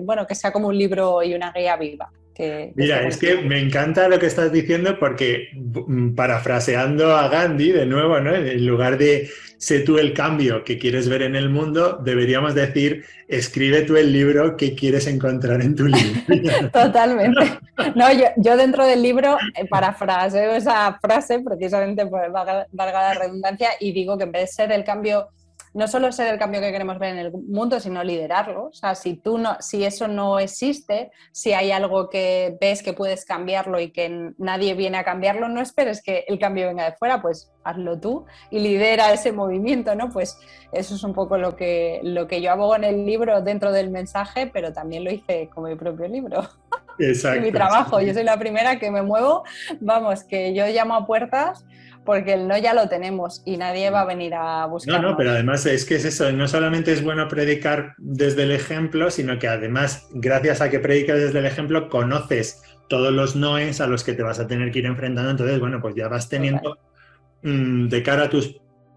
[0.00, 2.10] bueno, que sea como un libro y una guía viva.
[2.74, 7.86] Mira, es que me encanta lo que estás diciendo porque mm, parafraseando a Gandhi de
[7.86, 8.34] nuevo, ¿no?
[8.34, 13.04] En lugar de sé tú el cambio que quieres ver en el mundo, deberíamos decir
[13.28, 16.20] escribe tú el libro que quieres encontrar en tu libro.
[16.72, 17.58] Totalmente.
[17.94, 19.36] No, yo, dentro del libro
[19.70, 24.72] parafraseo esa frase precisamente por valga la redundancia y digo que en vez de ser
[24.72, 25.28] el cambio
[25.74, 28.66] no solo ser el cambio que queremos ver en el mundo, sino liderarlo.
[28.66, 32.92] O sea, si, tú no, si eso no existe, si hay algo que ves que
[32.92, 36.96] puedes cambiarlo y que nadie viene a cambiarlo, no esperes que el cambio venga de
[36.96, 40.10] fuera, pues hazlo tú y lidera ese movimiento, ¿no?
[40.10, 40.38] Pues
[40.72, 43.90] eso es un poco lo que, lo que yo abogo en el libro dentro del
[43.90, 46.48] mensaje, pero también lo hice con mi propio libro.
[46.98, 47.40] Exacto.
[47.40, 48.00] mi trabajo.
[48.00, 49.44] Yo soy la primera que me muevo,
[49.80, 51.64] vamos, que yo llamo a puertas
[52.04, 55.00] porque el no ya lo tenemos y nadie va a venir a buscar.
[55.00, 58.52] No, no, pero además es que es eso, no solamente es bueno predicar desde el
[58.52, 63.80] ejemplo, sino que además, gracias a que predicas desde el ejemplo, conoces todos los noes
[63.80, 65.30] a los que te vas a tener que ir enfrentando.
[65.30, 66.78] Entonces, bueno, pues ya vas teniendo
[67.42, 68.56] mm, de cara a tus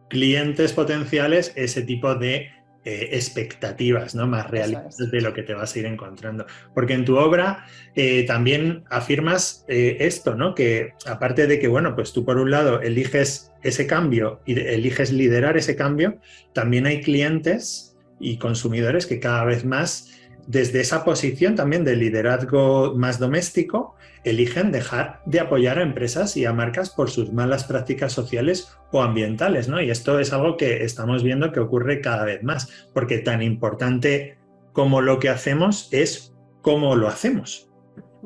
[0.09, 2.49] clientes potenciales ese tipo de
[2.87, 4.27] eh, expectativas ¿no?
[4.27, 6.45] más realistas de lo que te vas a ir encontrando.
[6.75, 10.53] Porque en tu obra eh, también afirmas eh, esto, ¿no?
[10.53, 15.11] que aparte de que, bueno, pues tú por un lado eliges ese cambio y eliges
[15.11, 16.19] liderar ese cambio,
[16.53, 20.11] también hay clientes y consumidores que cada vez más
[20.47, 26.45] desde esa posición también de liderazgo más doméstico, eligen dejar de apoyar a empresas y
[26.45, 29.81] a marcas por sus malas prácticas sociales o ambientales, ¿no?
[29.81, 34.37] Y esto es algo que estamos viendo que ocurre cada vez más, porque tan importante
[34.73, 37.69] como lo que hacemos es cómo lo hacemos.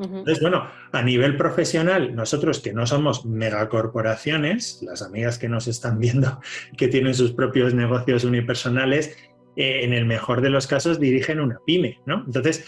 [0.01, 5.99] Entonces, bueno, a nivel profesional, nosotros que no somos megacorporaciones, las amigas que nos están
[5.99, 6.39] viendo
[6.77, 9.17] que tienen sus propios negocios unipersonales,
[9.55, 12.23] eh, en el mejor de los casos dirigen una pyme, ¿no?
[12.25, 12.65] Entonces,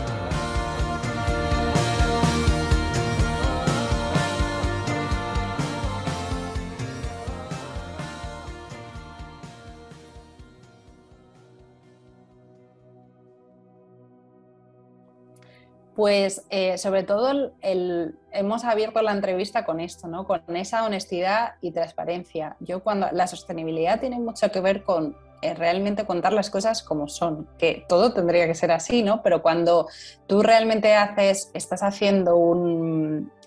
[15.96, 20.28] Pues eh, sobre todo hemos abierto la entrevista con esto, ¿no?
[20.28, 22.58] con esa honestidad y transparencia.
[22.60, 27.08] Yo cuando la sostenibilidad tiene mucho que ver con eh, realmente contar las cosas como
[27.08, 29.22] son, que todo tendría que ser así, ¿no?
[29.24, 29.88] Pero cuando
[30.28, 32.36] tú realmente haces, estás haciendo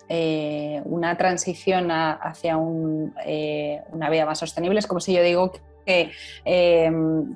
[0.09, 5.53] eh, una transición hacia una vía más sostenible, es como si yo digo
[5.85, 6.13] que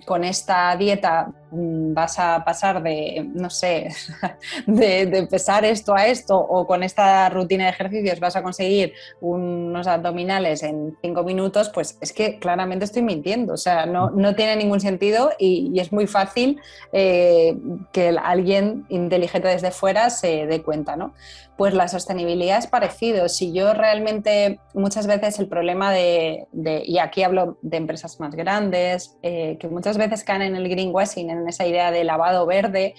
[0.07, 3.88] con esta dieta vas a pasar de, no sé,
[4.66, 9.86] de, pesar esto a esto o con esta rutina de ejercicios vas a conseguir unos
[9.86, 13.54] abdominales en cinco minutos, pues es que claramente estoy mintiendo.
[13.54, 16.60] O sea, no, no tiene ningún sentido y, es muy fácil
[16.92, 17.56] eh,
[17.92, 21.12] que alguien inteligente desde fuera se dé cuenta, ¿no?
[21.56, 23.28] Pues la sostenibilidad es parecido.
[23.28, 26.46] Si yo realmente muchas veces el problema de,
[26.84, 31.30] y aquí hablo de empresas más grandes, eh, que muchas veces caen en el greenwashing,
[31.30, 32.94] en esa idea de lavado verde,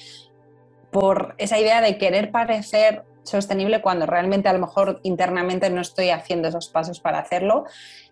[0.92, 6.10] por esa idea de querer parecer sostenible cuando realmente a lo mejor internamente no estoy
[6.12, 7.66] haciendo esos pasos para hacerlo.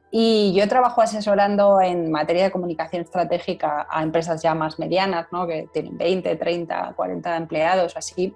[0.10, 5.48] Y yo trabajo asesorando en materia de comunicación estratégica a empresas ya más medianas, ¿no?
[5.48, 8.34] que tienen 20, 30, 40 empleados, así,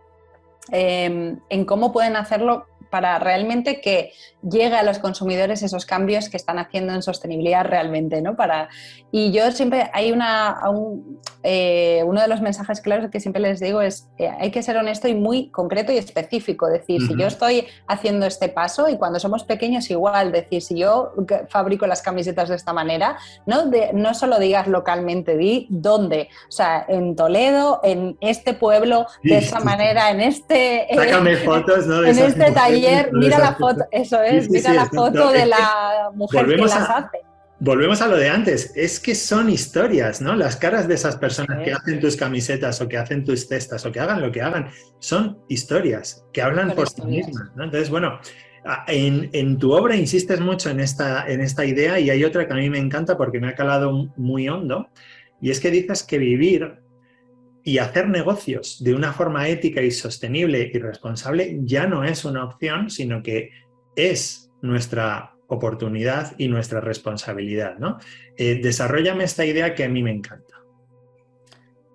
[0.71, 4.13] Em, en cómo pueden hacerlo para realmente que
[4.49, 8.35] llegue a los consumidores esos cambios que están haciendo en sostenibilidad realmente, ¿no?
[8.35, 8.69] Para,
[9.11, 10.61] y yo siempre, hay una,
[11.43, 14.77] eh, uno de los mensajes claros que siempre les digo es, eh, hay que ser
[14.77, 19.19] honesto y muy concreto y específico, decir, si yo estoy haciendo este paso y cuando
[19.19, 21.13] somos pequeños igual, decir, si yo
[21.49, 26.51] fabrico las camisetas de esta manera, no, de, no solo digas localmente, di dónde, o
[26.51, 30.54] sea, en Toledo, en este pueblo, de esta manera, en este...
[30.95, 32.03] Sácame fotos, ¿no?
[32.03, 36.57] en este taller, mira la foto, eso es, mira la foto de la mujer que
[36.57, 37.21] las hace.
[37.59, 40.35] Volvemos a lo de antes, es que son historias, ¿no?
[40.35, 43.91] Las caras de esas personas que hacen tus camisetas o que hacen tus cestas o
[43.93, 47.63] que hagan lo que hagan, son historias que hablan por sí mismas, ¿no?
[47.63, 48.19] Entonces, bueno,
[48.87, 52.57] en, tu obra insistes mucho en esta, en esta idea y hay otra que a
[52.57, 54.89] mí me encanta porque me ha calado muy hondo,
[55.39, 56.79] y es que dices que vivir
[57.67, 62.45] y hacer negocios de una forma ética y sostenible y responsable ya no es una
[62.45, 63.49] opción, sino que
[63.95, 67.77] es nuestra oportunidad y nuestra responsabilidad.
[67.79, 67.97] ¿no?
[68.37, 70.61] Eh, desarrollame esta idea que a mí me encanta.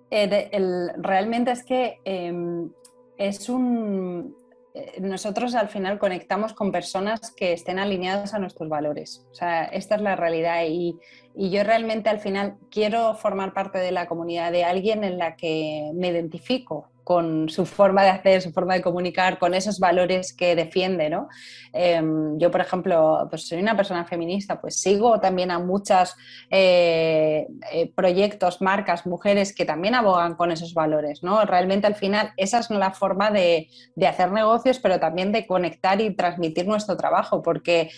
[0.09, 0.51] Eh,
[0.97, 2.69] realmente es que em,
[3.17, 4.35] es un...
[4.73, 9.25] Eh, nosotros al final conectamos con personas que estén alineadas a nuestros valores.
[9.31, 10.97] O sea, esta es la realidad y,
[11.35, 15.35] y yo realmente al final quiero formar parte de la comunidad de alguien en la
[15.35, 20.33] que me identifico con su forma de hacer, su forma de comunicar, con esos valores
[20.33, 21.27] que defiende, ¿no?
[21.73, 26.15] Em, yo, por ejemplo, pues soy una persona feminista, pues sigo también a muchos
[26.49, 31.43] eh, eh, proyectos, marcas, mujeres que también abogan con esos valores, ¿no?
[31.45, 35.99] Realmente al final esa es la forma de, de hacer negocios, pero también de conectar
[36.01, 37.89] y transmitir nuestro trabajo, porque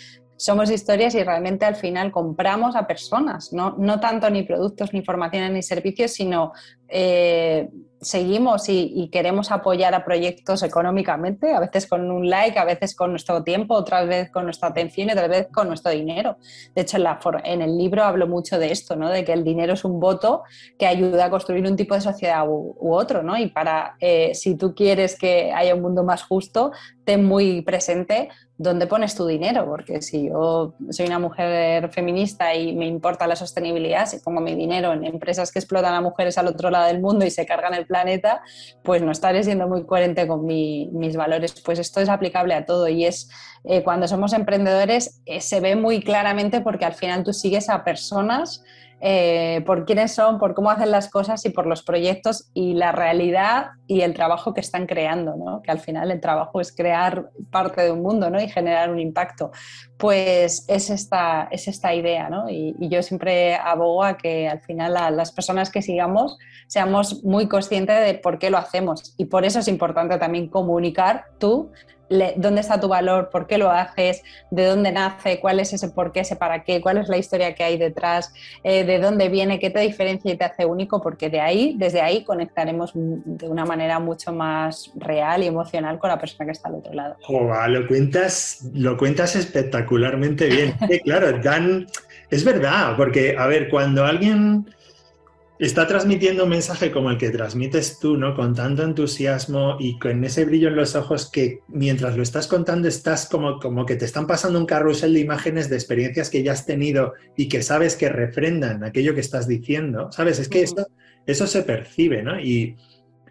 [0.43, 5.01] somos historias y realmente al final compramos a personas, no, no tanto ni productos, ni
[5.01, 6.51] formaciones, ni servicios, sino
[6.95, 7.69] eh,
[8.01, 13.11] seguimos y, queremos apoyar a proyectos económicamente, a veces con un like, a veces con
[13.11, 16.37] nuestro tiempo, otra vez con nuestra atención y otra vez con nuestro dinero.
[16.75, 19.09] De hecho, en, la, el libro hablo mucho de esto, ¿no?
[19.09, 20.43] de que el dinero es un voto
[20.77, 23.23] que ayuda a construir un tipo de sociedad u, otro.
[23.23, 23.37] ¿no?
[23.37, 26.71] Y para, eh, si tú quieres que haya un mundo más justo,
[27.05, 32.73] ten muy presente dónde pones tu dinero, porque si yo soy una mujer feminista y
[32.73, 36.47] me importa la sostenibilidad, si pongo mi dinero en empresas que explotan a mujeres al
[36.47, 38.41] otro lado del mundo y se cargan el planeta,
[38.83, 41.53] pues no estaré siendo muy coherente con mis valores.
[41.61, 43.29] Pues esto es aplicable a todo y es
[43.63, 47.83] eh, cuando somos emprendedores eh, se ve muy claramente porque al final tú sigues a
[47.83, 48.63] personas
[49.05, 52.93] eh, por quiénes son, por cómo hacen las cosas y por los proyectos y la
[52.93, 55.61] realidad y el trabajo que están creando, ¿no?
[55.61, 58.41] que al final el trabajo es crear parte de un mundo ¿no?
[58.41, 59.51] y generar un impacto.
[59.97, 62.49] Pues es esta, es esta idea ¿no?
[62.49, 66.37] y, y, yo siempre abogo a que al final a las personas que sigamos
[66.67, 71.25] seamos muy conscientes de por qué lo hacemos y por eso es importante también comunicar
[71.39, 71.71] tú
[72.09, 76.11] dónde está tu valor, por qué lo haces, de dónde nace, cuál es ese por
[76.11, 79.59] qué, ese para qué, cuál es la historia que hay detrás, eh, de dónde viene,
[79.59, 83.65] qué te diferencia y te hace único, porque de ahí, desde ahí conectaremos de una
[83.65, 87.15] manera mucho más real y emocional con la persona que está al otro lado.
[87.67, 90.73] lo cuentas, lo cuentas espectacularmente bien.
[91.03, 91.87] claro, dan
[92.33, 94.65] es verdad, porque, a ver, cuando alguien
[95.65, 98.35] está transmitiendo un mensaje como el que transmites tú, ¿no?
[98.35, 102.87] Con tanto entusiasmo y con ese brillo en los ojos que mientras lo estás contando
[102.87, 106.51] estás como, como que te están pasando un carrusel de imágenes de experiencias que ya
[106.51, 110.39] has tenido y que sabes que refrendan aquello que estás diciendo, ¿sabes?
[110.39, 110.87] Es que eso,
[111.25, 112.39] eso se percibe, ¿no?
[112.39, 112.75] Y,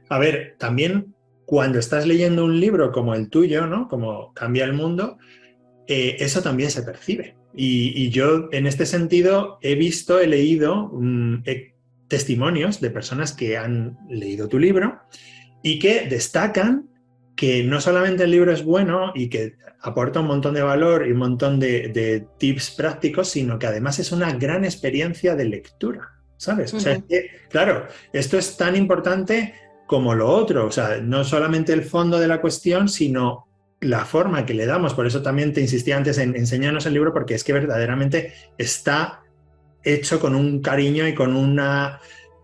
[0.08, 1.14] a ver, también
[1.44, 3.88] cuando estás leyendo un libro como el tuyo, ¿no?
[3.88, 5.18] Como Cambia el Mundo,
[5.86, 7.36] eh, eso también se percibe.
[7.54, 11.42] Y, yo en este sentido he visto, he leído, mm,
[12.12, 15.00] testimonios de personas que han leído tu libro
[15.62, 16.90] y que destacan
[17.34, 21.12] que no solamente el libro es bueno y que aporta un montón de valor y
[21.12, 26.74] un montón de, tips prácticos, sino que además es una gran experiencia de lectura, ¿sabes?
[26.74, 27.02] O sea,
[27.48, 29.54] claro, esto es tan importante
[29.86, 33.48] como lo otro, o sea, no solamente el fondo de la cuestión, sino
[33.80, 34.92] la forma que le damos.
[34.92, 39.21] Por eso también te insistí antes en enseñarnos el libro, porque es que verdaderamente está
[39.84, 42.00] hecho con un cariño y con una,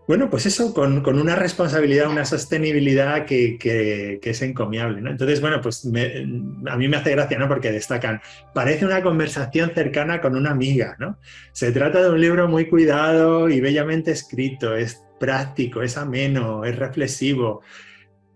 [0.09, 5.07] bueno, pues eso, con, una responsabilidad, una sostenibilidad que, es encomiable.
[5.07, 7.47] Entonces, bueno, pues a mí me hace gracia, ¿no?
[7.47, 8.19] Porque destacan,
[8.51, 11.19] parece una conversación cercana con una amiga, ¿no?
[11.51, 16.75] Se trata de un libro muy cuidado y bellamente escrito, es práctico, es ameno, es
[16.75, 17.61] reflexivo.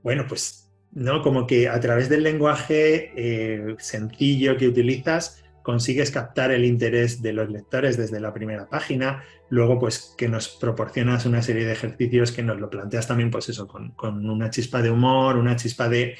[0.04, 1.24] Bueno, pues, ¿no?
[1.24, 7.34] Como que a través del lenguaje eh, sencillo que utilizas, consigues captar el interés de
[7.34, 12.32] los lectores desde la primera página, luego pues que nos proporcionas una serie de ejercicios
[12.32, 13.94] que nos lo planteas también pues eso, con,
[14.30, 16.18] una chispa de humor, una chispa de,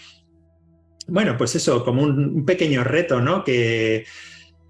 [1.08, 3.44] bueno, pues eso, como un, pequeño reto, ¿no?
[3.44, 4.06] Que,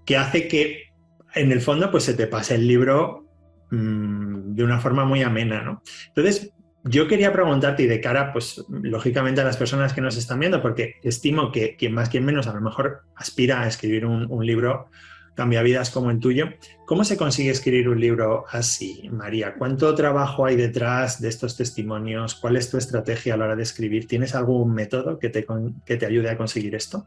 [0.04, 0.88] que, hace que
[1.34, 3.26] en el fondo pues se te pase el libro
[3.70, 5.82] mm, de una forma muy amena, ¿no?
[6.08, 6.53] Entonces,
[6.84, 10.60] yo quería preguntarte, y de cara, pues, lógicamente a las personas que nos están viendo,
[10.60, 14.88] porque estimo que quien más, quien menos, a lo mejor aspira a escribir un, libro
[15.34, 16.50] cambia vidas como el tuyo.
[16.86, 19.54] ¿Cómo se consigue escribir un libro así, María?
[19.54, 22.34] ¿Cuánto trabajo hay detrás de estos testimonios?
[22.36, 24.06] ¿Cuál es tu estrategia a la hora de escribir?
[24.06, 25.44] ¿Tienes algún método que te,
[25.86, 27.04] que te ayude a conseguir esto?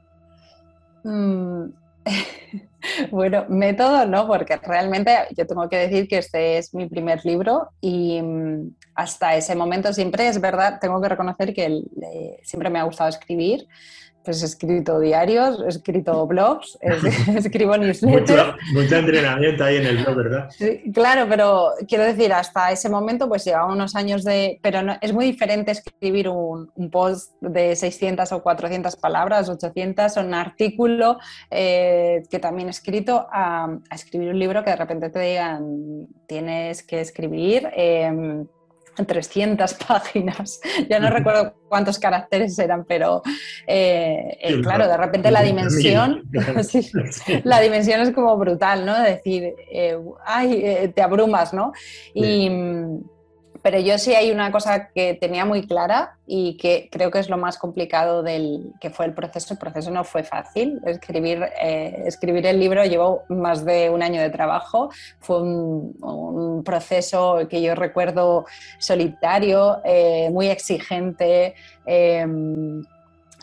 [1.03, 1.69] Mm,
[3.11, 7.69] bueno, método no, porque realmente yo tengo que decir que este es mi primer libro
[7.79, 11.83] y mm, hasta ese momento siempre es verdad, tengo que reconocer que
[12.43, 13.67] siempre me ha gustado escribir
[14.27, 16.77] pues he escrito diarios, he escrito blogs,
[17.33, 18.55] escribo newsletters.
[18.73, 20.49] Mucho, entrenamiento ahí en el blog, ¿verdad?
[20.93, 24.59] claro, pero quiero decir, hasta ese momento pues llevaba unos años de...
[24.61, 30.19] Pero no, es muy diferente escribir un, post de 600 o 400 palabras, 800, o
[30.19, 35.19] un artículo eh, que también he escrito, a, escribir un libro que de repente te
[35.21, 37.69] digan, tienes que escribir...
[37.73, 38.43] Eh,
[39.05, 43.21] 300 páginas, ya no recuerdo cuántos caracteres eran, pero
[43.65, 46.23] eh, eh, claro, de repente la dimensión,
[47.43, 48.95] la dimensión es como brutal, ¿no?
[48.97, 51.71] Es decir, eh, ay, te abrumas, ¿no?
[52.13, 52.49] Y,
[53.67, 57.27] pero yo sí hay una cosa que tenía muy clara y que creo que es
[57.27, 59.53] lo más complicado del que fue el proceso.
[59.53, 60.79] El proceso no fue fácil.
[60.85, 64.89] Escribir, eh, escribir el libro llevó más de un año de trabajo.
[65.19, 68.45] Fue un, proceso que yo recuerdo
[68.79, 71.53] solitario, eh, muy exigente.
[71.85, 72.25] Eh,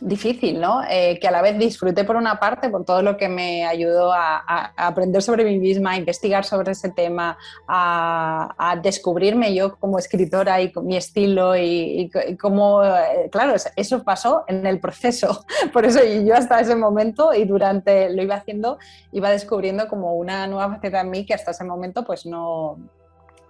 [0.00, 0.83] difícil, ¿no?
[0.88, 4.12] Eh, que a la vez disfruté por una parte por todo lo que me ayudó
[4.12, 10.61] a, aprender sobre mí misma, a investigar sobre ese tema, a, descubrirme yo como escritora
[10.61, 15.44] y con mi estilo y, cómo, eh, claro, eso pasó en el proceso.
[15.72, 18.78] Por eso yo hasta ese momento y durante lo iba haciendo,
[19.12, 22.78] iba descubriendo como una nueva faceta en mí que hasta ese momento pues no,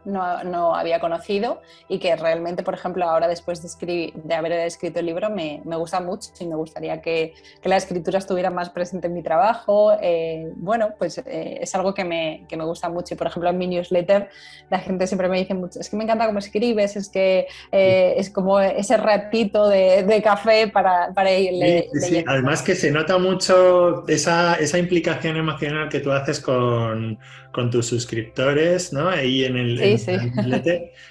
[0.05, 5.01] no, había conocido y que realmente, por ejemplo, ahora después de, escribir, de haber escrito
[5.01, 9.15] el libro me, gusta mucho y me gustaría que, la escritura estuviera más presente en
[9.15, 9.97] mi trabajo.
[10.01, 13.59] Eh, bueno, pues eh, es algo que me, me, gusta mucho y, por ejemplo, en
[13.59, 14.29] mi newsletter
[14.71, 18.15] la gente siempre me dice mucho, es que me encanta cómo escribes, es que eh,
[18.17, 24.07] es como ese ratito de, café para, para ir sí, Además que se nota mucho
[24.09, 27.19] esa, esa implicación emocional que tú haces con
[27.55, 29.09] con tus suscriptores, ¿no?
[29.09, 30.13] Ahí en el, sí, sí.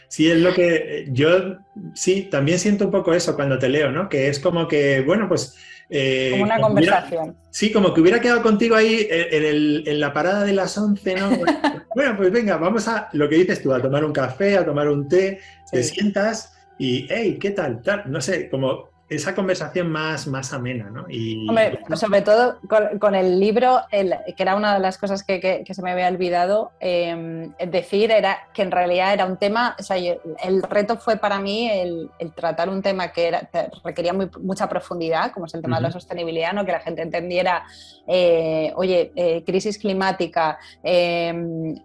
[0.08, 1.58] sí, es lo que yo
[1.94, 4.10] sí, también siento un poco eso cuando te leo, ¿no?
[4.10, 5.56] Que es como que, bueno, pues...
[5.90, 7.36] Eh, como una conversación.
[7.52, 11.30] sí, como que hubiera quedado contigo ahí en, la parada de las 11, ¿no?
[11.96, 14.88] bueno, pues venga, vamos a lo que dices tú, a tomar un café, a tomar
[14.88, 15.40] un té,
[15.72, 17.82] te sientas y, hey, ¿qué tal?
[17.82, 18.04] tal?
[18.08, 21.06] No sé, como esa conversación más, más amena, ¿no?
[21.10, 22.58] Y, Hombre, sobre todo
[23.00, 27.50] con, el libro, que era una de las cosas que, se me había olvidado eh,
[27.68, 31.70] decir, era que en realidad era un tema, o sea, el reto fue para mí
[31.70, 33.50] el, tratar un tema que, era,
[33.84, 36.66] requería mucha profundidad, como es el tema de la sostenibilidad, ¿no?
[36.66, 37.64] que la gente entendiera,
[38.08, 40.60] eh, oye, eh, crisis climática,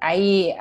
[0.00, 0.54] ahí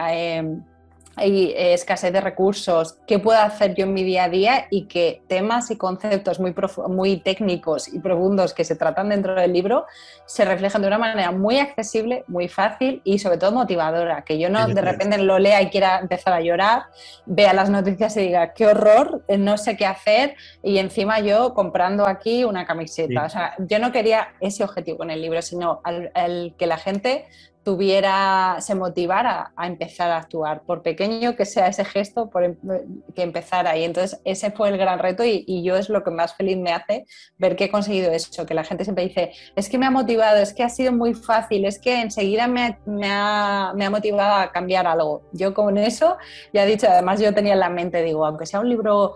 [1.17, 4.83] hay eh, escasez de recursos, qué puedo hacer yo en mi día a día y
[4.83, 6.53] que temas y conceptos muy,
[6.89, 9.85] muy técnicos y profundos que se tratan dentro del libro
[10.27, 14.49] se reflejan de una manera muy accesible, muy fácil y sobre todo motivadora, que yo
[14.49, 16.83] no de repente lo lea y quiera empezar a llorar,
[17.25, 22.07] vea las noticias y diga, qué horror, no sé qué hacer y encima yo comprando
[22.07, 23.25] aquí una camiseta.
[23.25, 25.81] O sea, yo no quería ese objetivo en el libro, sino
[26.13, 27.25] el que la gente
[27.67, 32.55] tuviera, se motivara a empezar a actuar, por pequeño que sea ese gesto, por em,
[33.13, 33.75] que empezara.
[33.75, 36.71] Y entonces ese fue el gran reto y, yo es lo que más feliz me
[36.71, 37.05] hace
[37.37, 40.37] ver que he conseguido eso, que la gente siempre dice, es que me ha motivado,
[40.37, 44.49] es que ha sido muy fácil, es que enseguida me, ha, me ha, motivado a
[44.53, 45.23] cambiar algo.
[45.33, 46.15] Yo con eso
[46.53, 49.15] ya he dicho, además yo tenía en la mente, digo, aunque sea un libro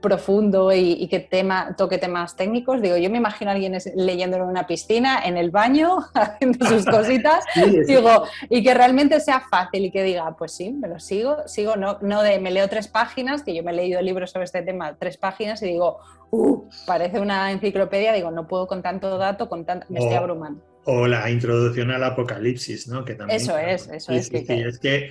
[0.00, 2.80] profundo y, que tema, toque temas técnicos.
[2.80, 6.84] Digo, yo me imagino a alguien leyéndolo en una piscina, en el baño, haciendo sus
[6.86, 7.44] cositas,
[7.86, 11.76] digo, y que realmente sea fácil y que diga, pues sí, me lo sigo, sigo,
[11.76, 14.62] no, no de me leo tres páginas, que yo me he leído libros sobre este
[14.62, 15.98] tema, tres páginas y digo,
[16.30, 20.62] uh, parece una enciclopedia, digo, no puedo con tanto dato, con tanto, me estoy abrumando.
[20.84, 23.04] O la introducción al apocalipsis, ¿no?
[23.04, 24.32] Que también, eso es, eso es.
[24.32, 25.10] es que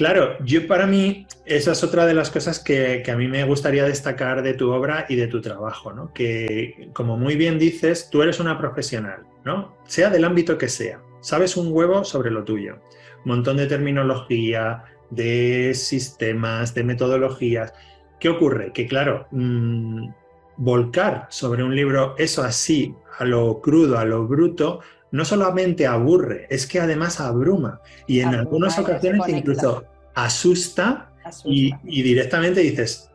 [0.00, 3.84] Claro, yo para mí, esa es otra de las cosas que, a mí me gustaría
[3.84, 6.10] destacar de tu obra y de tu trabajo, ¿no?
[6.14, 9.76] Que, como muy bien dices, tú eres una profesional, ¿no?
[9.86, 12.78] Sea del ámbito que sea, sabes un huevo sobre lo tuyo.
[13.26, 17.74] Montón de terminología, de sistemas, de metodologías.
[18.18, 18.72] ¿Qué ocurre?
[18.72, 20.08] Que, claro, mm,
[20.56, 24.80] volcar sobre un libro eso así, a lo crudo, a lo bruto,
[25.12, 29.84] no solamente aburre, es que además abruma y en algunas ocasiones incluso
[30.14, 31.06] asusta,
[31.44, 33.10] Y, directamente dices,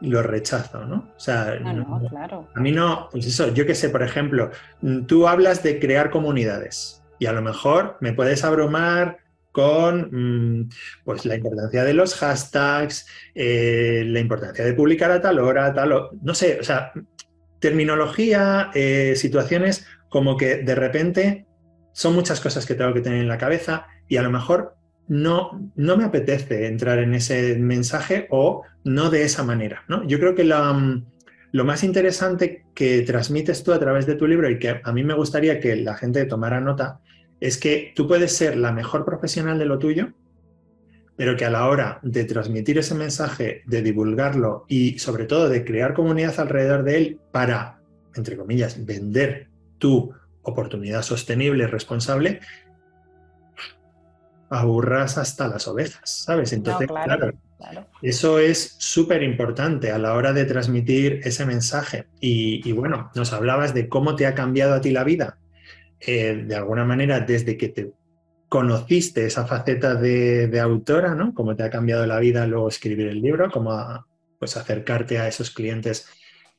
[0.00, 1.12] lo rechazo, ¿no?
[1.16, 1.56] O sea,
[2.54, 4.50] a mí no, pues eso, yo qué sé, por ejemplo,
[5.06, 9.18] tú hablas de crear comunidades y a lo mejor me puedes abrumar
[9.52, 10.68] con mm,
[11.04, 15.92] pues, la importancia de los hashtags, eh, la importancia de publicar a tal hora, tal
[15.92, 16.92] hora, no sé, o sea,
[17.58, 21.44] terminología, eh, situaciones como que de repente
[21.92, 24.74] son muchas cosas que tengo que tener en la cabeza y a lo mejor
[25.08, 29.84] no, no me apetece entrar en ese mensaje o no de esa manera.
[29.88, 30.08] ¿no?
[30.08, 31.04] Yo creo que mm,
[31.52, 35.04] lo más interesante que transmites tú a través de tu libro y que a mí
[35.04, 37.00] me gustaría que la gente tomara nota
[37.38, 40.14] es que tú puedes ser la mejor profesional de lo tuyo,
[41.14, 45.62] pero que a la hora de transmitir ese mensaje, de divulgarlo y sobre todo de
[45.62, 47.82] crear comunidad alrededor de él para,
[48.14, 52.40] entre comillas, vender tu oportunidad sostenible y responsable,
[54.48, 56.52] aburras hasta las ovejas, ¿sabes?
[56.52, 57.32] Entonces, claro,
[58.02, 62.06] eso es súper importante a la hora de transmitir ese mensaje.
[62.20, 65.38] Y, bueno, nos hablabas de cómo te ha cambiado a ti la vida.
[66.00, 67.92] Eh, de alguna manera, desde que te
[68.48, 71.34] conociste esa faceta de, autora, ¿no?
[71.34, 74.06] Cómo te ha cambiado la vida luego escribir el libro, cómo
[74.38, 76.06] pues acercarte a esos clientes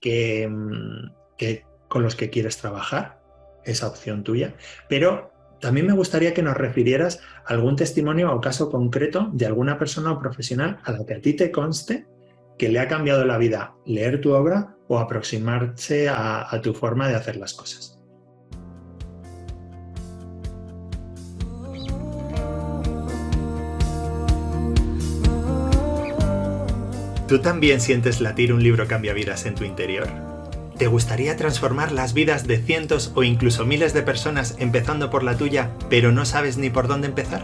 [0.01, 3.19] que, mm, que con los que quieres trabajar,
[3.63, 4.53] esa opción tuya,
[4.87, 10.11] pero también me gustaría que nos refirieras algún testimonio o caso concreto de alguna persona
[10.11, 12.05] o profesional a la que a ti te conste
[12.57, 17.07] que le ha cambiado la vida leer tu obra o aproximarse a, a tu forma
[17.07, 17.93] de hacer las cosas.
[27.27, 30.26] ¿Tú también sientes latir un libro cambia vidas en tu interior?
[30.77, 35.35] ¿Te gustaría transformar las vidas de cientos o incluso miles de personas empezando por la
[35.35, 37.43] tuya, pero no sabes ni por dónde empezar?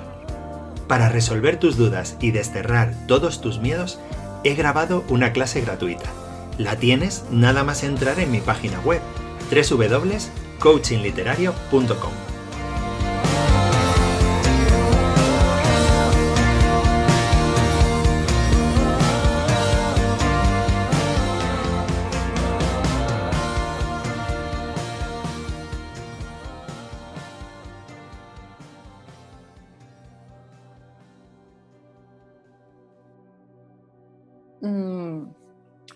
[0.88, 4.00] Para resolver tus dudas y desterrar todos tus miedos,
[4.44, 6.12] he grabado una clase gratuita.
[6.60, 9.02] La tienes nada más entrar en mi página web
[9.52, 12.33] www.coachingliterario.com.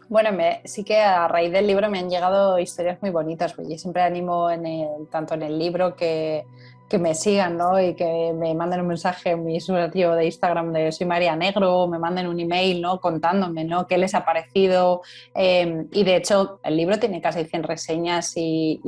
[0.09, 0.29] Bueno,
[0.63, 4.03] sí que a raíz del libro me han llegado historias muy bonitas, porque yo siempre
[4.03, 6.45] animo en el, tanto en el libro que,
[6.89, 7.81] que me sigan ¿no?
[7.81, 11.87] y que me manden un mensaje en mi usuario de Instagram de soy María Negro,
[11.87, 13.01] me manden un email ¿no?
[13.01, 13.87] contándome ¿no?
[13.87, 15.01] qué les ha parecido.
[15.35, 18.79] Em, y de hecho, el libro tiene casi 100 reseñas y,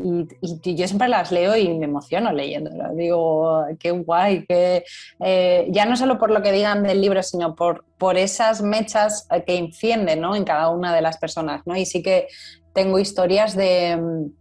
[0.42, 2.94] yo siempre las leo y me emociono leyéndolo.
[2.94, 4.84] Digo, qué guay, que
[5.20, 9.28] eh, ya no solo por lo que digan del libro, sino por, por esas mechas
[9.46, 10.36] que encienden ¿no?
[10.36, 11.62] en cada una de las personas.
[11.66, 11.76] ¿no?
[11.76, 12.28] Y sí que
[12.74, 14.32] tengo historias de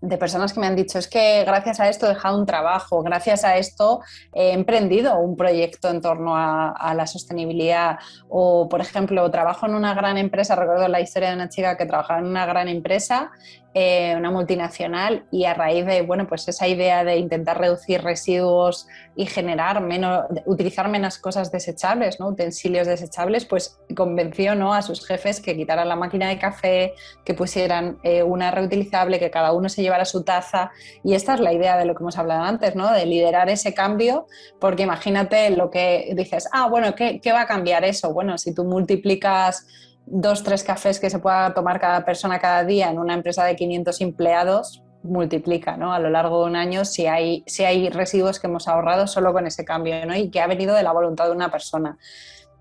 [0.00, 3.02] de personas que me han dicho, es que gracias a esto he dejado un trabajo,
[3.02, 4.00] gracias a esto
[4.32, 7.98] he emprendido un proyecto en torno a, la sostenibilidad
[8.28, 11.86] o, por ejemplo, trabajo en una gran empresa, recuerdo la historia de una chica que
[11.86, 13.30] trabajaba en una gran empresa
[13.72, 18.88] eh, una multinacional y a raíz de bueno pues esa idea de intentar reducir residuos
[19.14, 22.26] y generar menos utilizar menos cosas desechables ¿no?
[22.26, 24.74] utensilios desechables pues convenció ¿no?
[24.74, 26.94] a sus jefes que quitaran la máquina de café
[27.24, 30.72] que pusieran eh, una reutilizable que cada uno se llevara su taza
[31.04, 32.90] y esta es la idea de lo que hemos hablado antes ¿no?
[32.90, 34.26] de liderar ese cambio
[34.58, 38.12] porque imagínate lo que dices ah bueno ¿qué, qué va a cambiar eso?
[38.12, 39.64] bueno si tú multiplicas
[40.10, 43.56] dos, tres cafés que se pueda tomar cada persona cada día en una empresa de
[43.56, 45.94] 500 empleados, multiplica ¿no?
[45.94, 49.32] a lo largo de un año si hay, si hay residuos que hemos ahorrado solo
[49.32, 50.14] con ese cambio ¿no?
[50.14, 51.96] y que ha venido de la voluntad de una persona.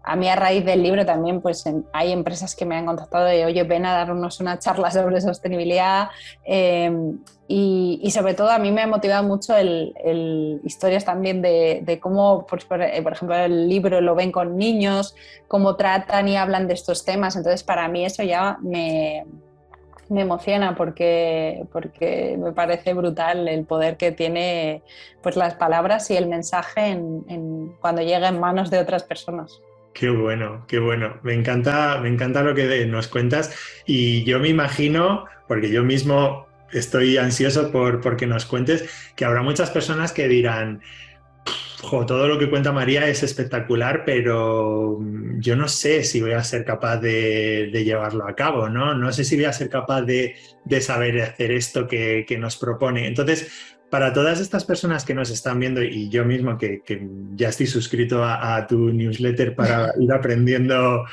[0.03, 3.45] A mí a raíz del libro también pues hay empresas que me han contactado de,
[3.45, 6.09] oye, ven a darnos una charla sobre sostenibilidad
[6.43, 12.45] em, y, sobre todo a mí me ha motivado mucho el, historias también de, cómo,
[12.47, 15.15] pues, por, ejemplo, el libro lo ven con niños,
[15.47, 17.35] cómo tratan y hablan de estos temas.
[17.35, 19.25] Entonces para mí eso ya me,
[20.09, 24.81] me emociona porque, porque me parece brutal el poder que tiene
[25.21, 29.61] pues, las palabras y el mensaje en, cuando llega en manos de otras personas.
[29.99, 31.19] Qué bueno, qué bueno.
[31.23, 33.53] Me encanta, me encanta lo que nos cuentas
[33.85, 39.41] y yo me imagino, porque yo mismo estoy ansioso por, que nos cuentes, que habrá
[39.41, 40.79] muchas personas que dirán,
[41.81, 44.99] todo lo que cuenta María es espectacular, pero
[45.39, 48.93] yo no sé si voy a ser capaz de, llevarlo a cabo, ¿no?
[48.93, 50.33] No sé si voy a ser capaz de,
[50.79, 53.05] saber hacer esto que, que, nos propone.
[53.05, 56.81] Entonces, para todas estas personas que nos están viendo y yo mismo que,
[57.35, 61.05] ya estoy suscrito a, tu newsletter para ir aprendiendo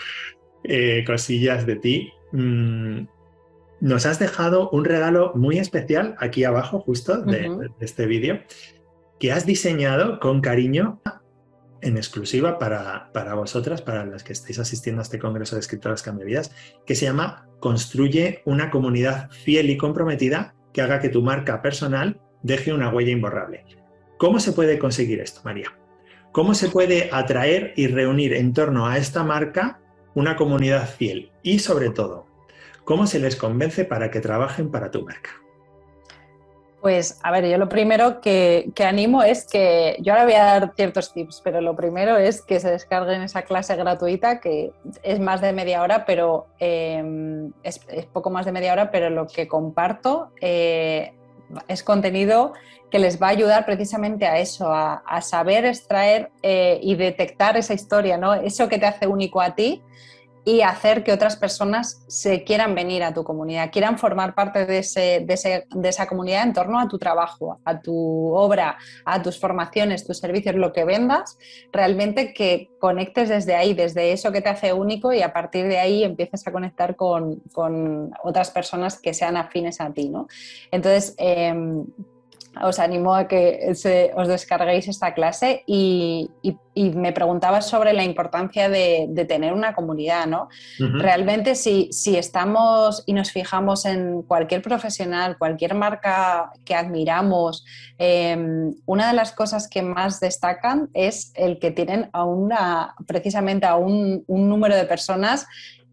[0.64, 3.06] eh, cosillas de ti, mm,
[3.80, 8.40] nos has dejado un regalo muy especial aquí abajo justo de, este vídeo
[9.18, 11.00] que has diseñado con cariño
[11.82, 16.04] en exclusiva para, para, vosotras, para las que estáis asistiendo a este Congreso de Escritoras
[16.24, 16.50] Vidas,
[16.86, 22.20] que se llama Construye una comunidad fiel y comprometida que haga que tu marca personal
[22.46, 23.64] deje una huella imborrable.
[24.18, 25.76] ¿Cómo se puede conseguir esto, María?
[26.32, 29.80] ¿Cómo se puede atraer y reunir en torno a esta marca
[30.14, 31.32] una comunidad fiel?
[31.42, 32.26] Y sobre todo,
[32.84, 35.30] ¿cómo se les convence para que trabajen para tu marca?
[36.80, 40.72] Pues a ver, yo lo primero que, animo es que, yo ahora voy a dar
[40.76, 44.70] ciertos tips, pero lo primero es que se descarguen esa clase gratuita que
[45.02, 47.80] es más de media hora, pero em, es,
[48.12, 51.12] poco más de media hora, pero lo que comparto eh,
[51.68, 52.52] es contenido
[52.90, 57.74] que les va a ayudar precisamente a eso, a, saber extraer eh, y detectar esa
[57.74, 58.34] historia, ¿no?
[58.34, 59.82] Eso que te hace único a ti
[60.46, 64.78] y hacer que otras personas se quieran venir a tu comunidad, quieran formar parte de,
[64.78, 70.54] esa comunidad en torno a tu trabajo, a tu obra, a tus formaciones, tus servicios,
[70.54, 71.36] lo que vendas,
[71.72, 75.80] realmente que conectes desde ahí, desde eso que te hace único y a partir de
[75.80, 77.42] ahí empieces a conectar con,
[78.22, 80.10] otras personas que sean afines a ti.
[80.10, 80.28] ¿no?
[80.70, 81.86] Entonces, em,
[82.62, 83.68] os animo a que
[84.14, 86.30] os descarguéis esta clase y,
[86.76, 90.48] me preguntaba sobre la importancia de, tener una comunidad, ¿no?
[90.78, 97.64] Realmente si, estamos y nos fijamos en cualquier profesional, cualquier marca que admiramos,
[97.96, 103.64] em, una de las cosas que más destacan es el que tienen a una, precisamente
[103.64, 105.46] a un, un número de personas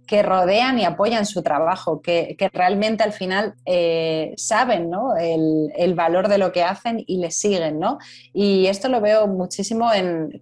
[0.05, 6.37] que rodean y apoyan su trabajo, que, realmente al final eh, saben el, valor de
[6.37, 7.79] lo que hacen y les siguen.
[7.79, 7.99] ¿no?
[8.33, 9.89] Y esto lo veo muchísimo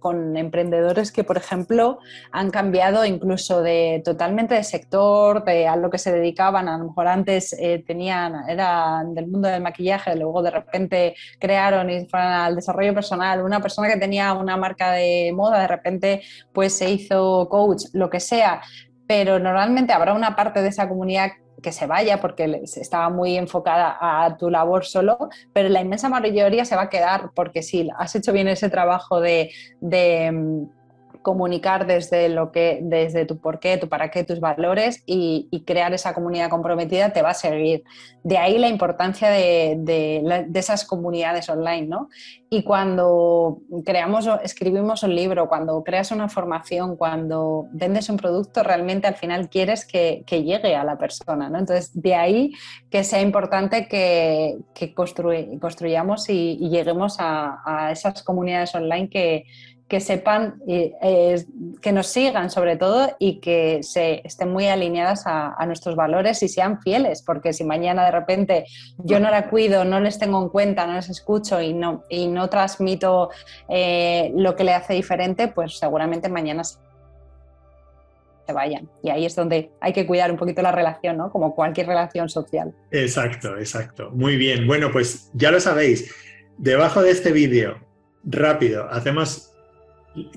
[0.00, 1.98] con emprendedores que, por ejemplo,
[2.32, 6.68] han cambiado incluso de totalmente de sector, de a lo que se dedicaban.
[6.68, 11.88] A lo mejor antes eh, tenían, eran del mundo del maquillaje, luego de repente crearon
[11.90, 13.42] y fueron al desarrollo personal.
[13.42, 18.10] Una persona que tenía una marca de moda, de repente pues se hizo coach, lo
[18.10, 18.60] que sea
[19.12, 21.32] pero normalmente habrá una parte de esa comunidad
[21.62, 26.64] que se vaya porque estaba muy enfocada a tu labor solo, pero la inmensa mayoría
[26.64, 29.50] se va a quedar porque si has hecho bien ese trabajo de,
[31.22, 35.94] comunicar desde lo que, desde tu por qué, tu para qué, tus valores y, crear
[35.94, 37.84] esa comunidad comprometida te va a seguir.
[38.24, 42.08] De ahí la importancia de, esas comunidades online, ¿no?
[42.50, 49.06] Y cuando creamos, escribimos un libro, cuando creas una formación, cuando vendes un producto, realmente
[49.06, 51.58] al final quieres que, llegue a la persona, ¿no?
[51.58, 52.52] Entonces, de ahí
[52.90, 54.58] que sea importante que,
[55.60, 59.44] construyamos y, lleguemos a esas comunidades online que
[59.92, 61.44] que sepan, eh,
[61.82, 66.48] que nos sigan sobre todo y que se estén muy alineadas a, nuestros valores y
[66.48, 68.64] sean fieles, porque si mañana de repente
[68.96, 72.26] yo no la cuido, no les tengo en cuenta, no les escucho y no, y
[72.26, 73.28] no transmito
[73.68, 76.80] eh, lo que le hace diferente, pues seguramente mañana se
[78.50, 78.88] vayan.
[79.02, 81.30] Y ahí es donde hay que cuidar un poquito la relación, ¿no?
[81.30, 82.72] Como cualquier relación social.
[82.92, 84.10] Exacto, exacto.
[84.12, 84.66] Muy bien.
[84.66, 86.10] Bueno, pues ya lo sabéis.
[86.56, 87.76] Debajo de este vídeo,
[88.24, 89.51] rápido, hacemos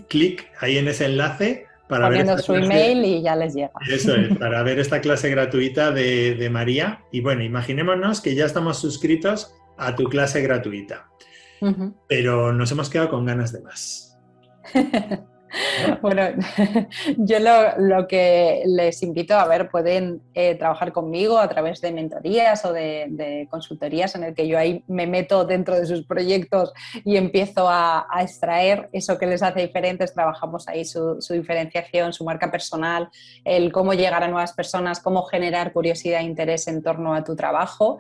[0.08, 3.72] clic ahí en ese enlace para ver su email y ya les llega.
[3.90, 7.02] Eso es, para ver esta clase gratuita de, María.
[7.12, 11.10] Y bueno, imaginémonos que ya estamos suscritos a tu clase gratuita,
[12.08, 14.18] pero nos hemos quedado con ganas de más.
[16.02, 16.24] Bueno,
[17.18, 17.38] yo
[17.78, 22.74] lo, que les invito a ver, pueden eh, trabajar conmigo a través de mentorías o
[22.74, 27.68] de, consultorías en el que yo ahí me meto dentro de sus proyectos y empiezo
[27.70, 30.14] a, extraer eso que les hace diferentes.
[30.14, 33.10] Trabajamos ahí su, su, diferenciación, su marca personal,
[33.44, 37.36] el cómo llegar a nuevas personas, cómo generar curiosidad e interés en torno a tu
[37.36, 38.00] trabajo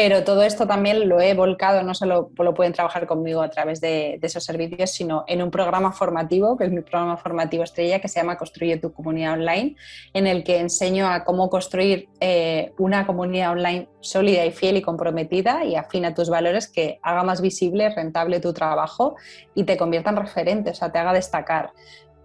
[0.00, 3.80] pero todo esto también lo he volcado, no solo lo pueden trabajar conmigo a través
[3.80, 8.06] de, esos servicios, sino en un programa formativo, que es mi programa formativo estrella, que
[8.06, 9.74] se llama Construye tu comunidad online,
[10.14, 14.82] en el que enseño a cómo construir eh, una comunidad online sólida y fiel y
[14.82, 19.16] comprometida y afina tus valores, que haga más visible, rentable tu trabajo
[19.56, 21.72] y te convierta en referente, o sea, te haga destacar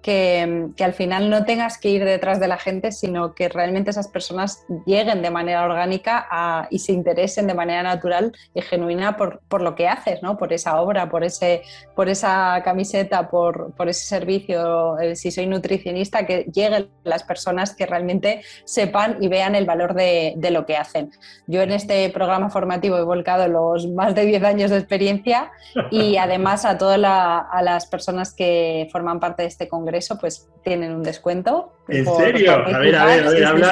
[0.04, 4.10] que, al final no tengas que ir detrás de la gente, sino que realmente esas
[4.10, 9.76] personas lleguen de manera orgánica y se interesen de manera natural y genuina por, lo
[9.76, 10.38] que haces, ¿no?
[10.38, 11.64] por esa obra, por, ese,
[11.96, 15.00] por esa camiseta, por, ese servicio.
[15.00, 19.94] Eh, si soy nutricionista, que lleguen las personas que realmente sepan y vean el valor
[19.94, 21.12] de, lo que hacen.
[21.48, 25.52] Yo en este programa formativo he volcado los más de 10 años de experiencia
[25.90, 30.48] y además a todas a las personas que forman parte de este congreso eso pues
[30.64, 31.74] tienen un descuento.
[31.88, 32.54] ¿En serio?
[32.54, 33.66] a ver, a ver, a ver,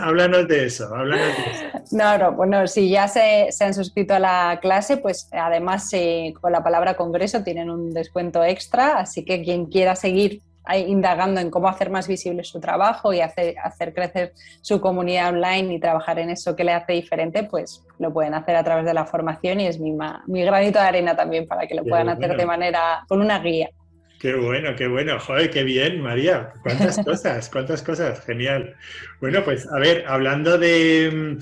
[0.00, 0.88] háblanos, de eso,
[1.92, 5.90] No, no, bueno, si ya se, han suscrito a la clase, pues además
[6.40, 10.42] con la palabra congreso tienen un descuento extra, así que quien quiera seguir
[10.76, 15.74] indagando en cómo hacer más visible su trabajo y hacer, hacer crecer su comunidad online
[15.74, 18.94] y trabajar en eso que le hace diferente, pues lo pueden hacer a través de
[18.94, 19.96] la formación y es mi,
[20.26, 23.70] mi granito de arena también para que lo puedan hacer de manera, con una guía.
[24.20, 25.18] Qué bueno, qué bueno.
[25.18, 26.52] Joder, qué bien, María.
[26.62, 28.22] Cuántas cosas, cuántas cosas.
[28.26, 28.76] Genial.
[29.18, 31.38] Bueno, pues a ver, hablando de,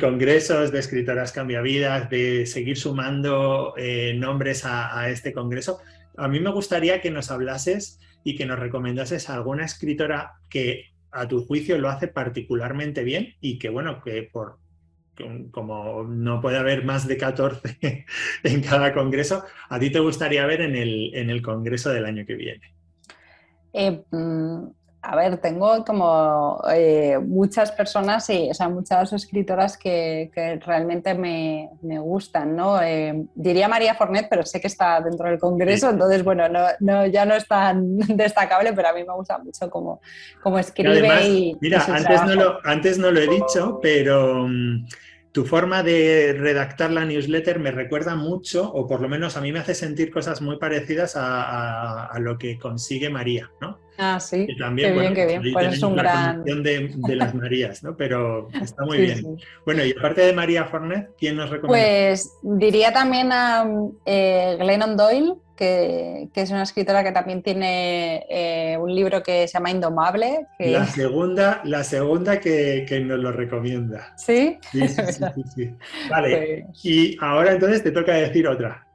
[0.00, 5.80] congresos, de escritoras cambiavidas, de seguir sumando eh, nombres a, este congreso,
[6.16, 10.94] a mí me gustaría que nos hablases y que nos recomendases a alguna escritora que
[11.12, 14.56] a tu juicio lo hace particularmente bien y que, bueno, que por,
[15.50, 18.06] como no puede haber más de 14
[18.44, 22.24] en cada congreso, ¿a ti te gustaría ver en el, en el congreso del año
[22.26, 22.74] que viene?
[23.72, 24.64] Eh, mm,
[25.02, 30.30] a ver, tengo como eh, muchas personas, y, o sea, muchas escritoras que,
[30.64, 32.82] realmente me, gustan, ¿no?
[32.82, 36.44] Eh, diría María Fornet, pero sé que está dentro del Congreso, entonces, bueno,
[36.80, 40.00] no, ya no es tan destacable, pero a mí me gusta mucho cómo,
[40.58, 44.46] escribe y, Mira, antes, no lo, antes no lo he dicho, pero...
[44.48, 44.86] Mm,
[45.32, 49.52] tu forma de redactar la newsletter me recuerda mucho, o por lo menos a mí
[49.52, 53.78] me hace sentir cosas muy parecidas a, lo que consigue María, ¿no?
[53.96, 54.46] Ah, sí.
[54.58, 55.52] también, qué bien, qué bien.
[55.52, 56.42] Pues es un gran.
[56.42, 57.96] De, de, las Marías, ¿no?
[57.96, 59.38] Pero está muy bien.
[59.64, 61.86] Bueno, y aparte de María Fornet, ¿quién nos recomienda?
[61.86, 63.66] Pues diría también a
[64.06, 69.54] eh, Glennon Doyle, que, es una escritora que también tiene eh, un libro que se
[69.54, 70.46] llama Indomable.
[70.58, 74.14] La segunda, la segunda que, nos lo recomienda.
[74.16, 74.58] ¿Sí?
[74.72, 75.70] Sí, sí, sí.
[76.10, 76.64] Vale.
[76.66, 78.86] Pues y ahora entonces te toca decir otra.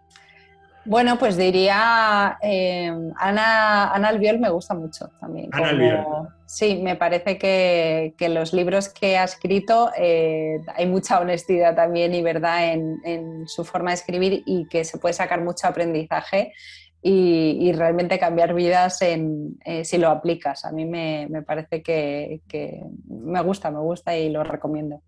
[0.85, 5.49] Bueno, pues diría eh, Ana, Ana Albiol me gusta mucho también.
[5.51, 6.05] Ana Albiol.
[6.45, 12.21] Sí, me parece que, los libros que ha escrito eh, hay mucha honestidad también y
[12.21, 16.53] verdad en, su forma de escribir y que se puede sacar mucho aprendizaje
[17.01, 20.65] y, realmente cambiar vidas en, eh, si lo aplicas.
[20.65, 25.01] A mí me, parece que, que me gusta, me gusta y lo recomiendo.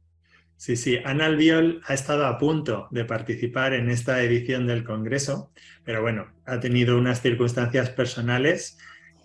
[0.57, 5.51] Sí, sí, Ana Albiol ha estado a punto de participar en esta edición del Congreso,
[5.83, 8.77] pero bueno, ha tenido unas circunstancias personales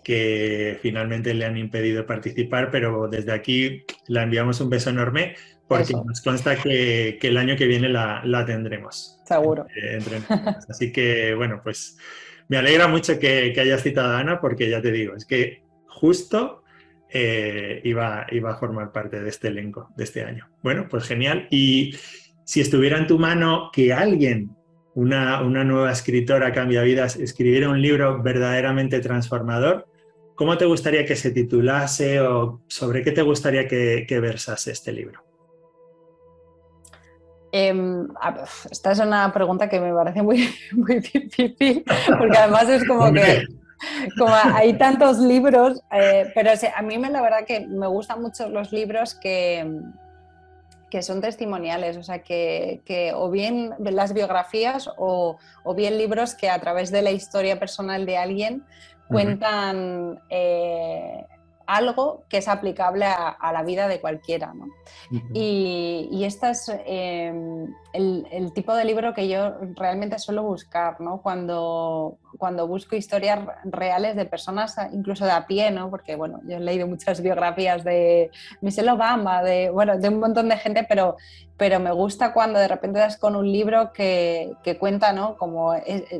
[0.03, 5.35] que finalmente le han impedido participar, pero desde aquí la enviamos un beso enorme
[5.67, 9.19] porque nos consta que, el año que viene la, tendremos.
[9.25, 9.65] Seguro.
[10.69, 11.97] Así que, bueno, pues
[12.47, 16.62] me alegra mucho que, hayas citado a Ana porque ya te digo, es que justo
[17.15, 20.49] eh, iba, iba a formar parte de este elenco de este año.
[20.63, 21.47] Bueno, pues genial.
[21.51, 21.95] Y
[22.43, 24.55] si estuviera en tu mano que alguien
[24.95, 29.87] una, nueva escritora cambia vidas, escribiera un libro verdaderamente transformador,
[30.33, 35.23] ¿cómo te gustaría que se titulase o sobre qué te gustaría que, versase este libro?
[37.51, 38.07] Em,
[38.71, 41.83] esta es una pregunta que me parece muy, muy difícil,
[42.17, 43.45] porque además es como que
[44.17, 48.49] como hay tantos libros, eh, pero a mí me, la verdad que me gustan mucho
[48.49, 49.81] los libros que,
[50.93, 55.37] que son testimoniales, o sea, que, o bien las biografías o,
[55.75, 58.63] bien libros que a través de la historia personal de alguien
[59.07, 61.25] cuentan eh,
[61.65, 64.53] algo que es aplicable a, la vida de cualquiera.
[64.53, 64.67] ¿no?
[65.33, 71.21] y, este es em, el, tipo de libro que yo realmente suelo buscar ¿no?
[71.21, 75.89] cuando, cuando busco historias reales de personas, incluso de a pie, ¿no?
[75.89, 80.49] porque bueno, yo he leído muchas biografías de Michelle Obama, de, bueno, de un montón
[80.49, 81.17] de gente, pero,
[81.63, 85.37] pero me gusta cuando de repente das con un libro que, que cuenta ¿no?
[85.37, 85.73] como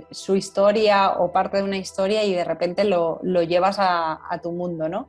[0.09, 4.53] su historia o parte de una historia y de repente lo, lo llevas a, tu
[4.53, 4.87] mundo.
[4.87, 5.05] ¿no?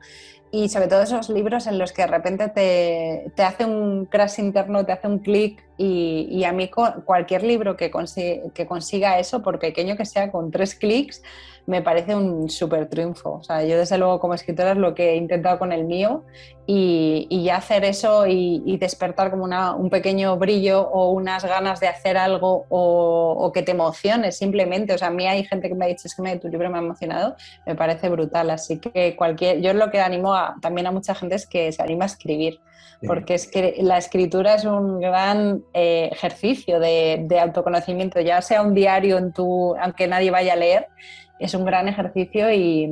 [0.51, 4.39] y sobre todo esos libros en los que de repente te, te hace un crash
[4.39, 7.89] interno, te hace un clic y, y, a mí cualquier libro que,
[8.53, 11.23] que consiga eso, por pequeño que sea, con tres clics,
[11.67, 13.33] me parece un súper triunfo.
[13.33, 16.23] O sea, yo desde luego como escritora es lo que he intentado con el mío
[16.67, 21.79] y, y ya hacer eso y, despertar como una, un pequeño brillo o unas ganas
[21.79, 24.93] de hacer algo o, o, que te emociones simplemente.
[24.93, 26.69] O sea, a mí hay gente que me ha dicho es que me, tu libro
[26.69, 27.35] me ha emocionado,
[27.65, 28.49] me parece brutal.
[28.51, 31.81] Así que cualquier, yo lo que animo a, también a mucha gente es que se
[31.81, 32.59] anima a escribir
[33.05, 38.61] porque es que la escritura es un gran eh, ejercicio de, de, autoconocimiento, ya sea
[38.61, 40.87] un diario en tu, aunque nadie vaya a leer,
[41.39, 42.89] es un gran ejercicio y,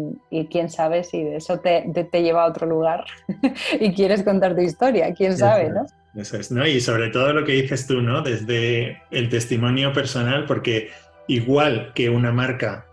[0.51, 1.83] quién sabe si eso te,
[2.13, 3.05] lleva a otro lugar
[3.79, 5.85] y quieres contar tu historia, quién sabe, ¿no?
[6.15, 6.65] Eso es, ¿no?
[6.67, 8.21] Y sobre todo lo que dices tú, ¿no?
[8.21, 10.89] Desde el testimonio personal, porque
[11.27, 12.85] igual que una marca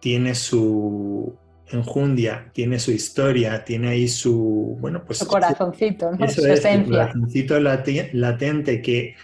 [0.00, 1.34] tiene su
[1.70, 5.18] enjundia, tiene su historia, tiene ahí su, bueno, pues...
[5.18, 6.28] Su corazoncito, ¿no?
[6.28, 6.84] su esencia.
[6.84, 9.14] corazoncito latente que,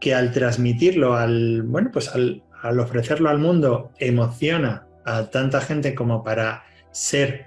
[0.00, 5.94] que al transmitirlo, al, bueno, pues al, al ofrecerlo al mundo, emociona a tanta gente
[5.94, 7.46] como para ser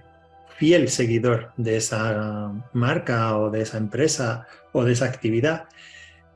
[0.57, 5.66] fiel seguidor de esa marca o de esa empresa o de esa actividad.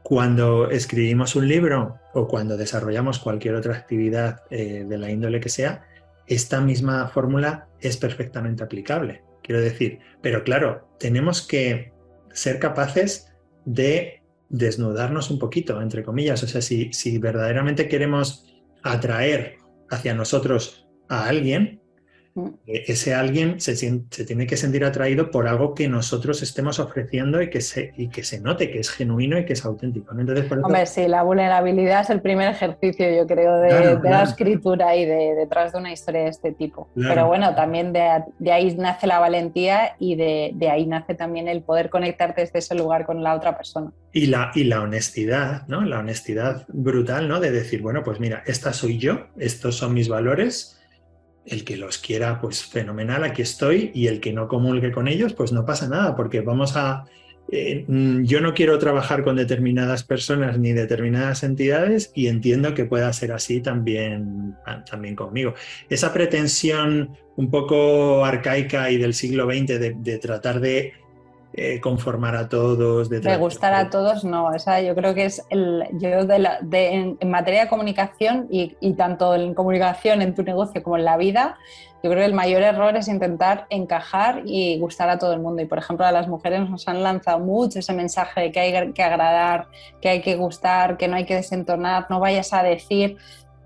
[0.03, 5.49] Cuando escribimos un libro o cuando desarrollamos cualquier otra actividad eh, de la índole que
[5.49, 5.85] sea,
[6.27, 9.23] esta misma fórmula es perfectamente aplicable.
[9.41, 11.93] Quiero decir, pero claro, tenemos que
[12.31, 13.33] ser capaces
[13.65, 16.43] de desnudarnos un poquito, entre comillas.
[16.43, 18.45] O sea, si, si verdaderamente queremos
[18.83, 19.57] atraer
[19.89, 21.81] hacia nosotros a alguien,
[22.35, 22.47] mm.
[22.67, 27.41] eh, ese alguien se, se, tiene que sentir atraído por algo que nosotros estemos ofreciendo
[27.41, 30.17] y que se, y que se note que es genuino y que es auténtico.
[30.17, 35.05] Entonces, Hombre, sí, la vulnerabilidad es el primer ejercicio, yo creo, de, la escritura y
[35.05, 36.89] de, detrás de una historia de este tipo.
[36.95, 41.63] Pero bueno, también de, de, ahí nace la valentía y de, ahí nace también el
[41.63, 43.91] poder conectarte desde ese lugar con la otra persona.
[44.11, 45.81] Y la, y la honestidad, ¿no?
[45.81, 47.39] La honestidad brutal, ¿no?
[47.39, 50.79] De decir, bueno, pues mira, esta soy yo, estos son mis valores
[51.45, 55.33] el que los quiera, pues fenomenal, aquí estoy, y el que no comulgue con ellos,
[55.33, 57.05] pues no pasa nada, porque vamos a...
[57.51, 62.85] Eh, mm, yo no quiero trabajar con determinadas personas ni determinadas entidades y entiendo que
[62.85, 64.55] pueda ser así también,
[64.89, 65.53] también conmigo.
[65.89, 70.93] Esa pretensión un poco arcaica y del siglo XX de tratar de
[71.55, 73.09] eh, conformar a todos.
[73.09, 74.53] De, gustar a todos, no.
[74.53, 75.85] Esa yo creo que es el.
[75.93, 81.05] Yo de en, materia de comunicación y, tanto en comunicación en tu negocio como en
[81.05, 81.57] la vida,
[82.01, 85.61] yo creo que el mayor error es intentar encajar y gustar a todo el mundo.
[85.61, 88.93] Y por ejemplo, a las mujeres nos han lanzado mucho ese mensaje de que hay
[88.93, 89.67] que agradar,
[90.01, 93.17] que hay que gustar, que no hay que desentonar, no vayas a decir,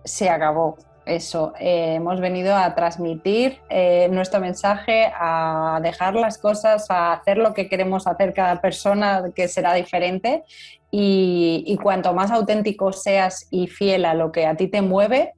[0.03, 0.77] se acabó
[1.07, 7.37] eso, eh, hemos venido a transmitir eh, nuestro mensaje, a dejar las cosas, a hacer
[7.37, 10.43] lo que queremos hacer cada persona, que será diferente.
[10.89, 15.33] Y, cuanto más auténtico seas y fiel a lo que a ti te mueve,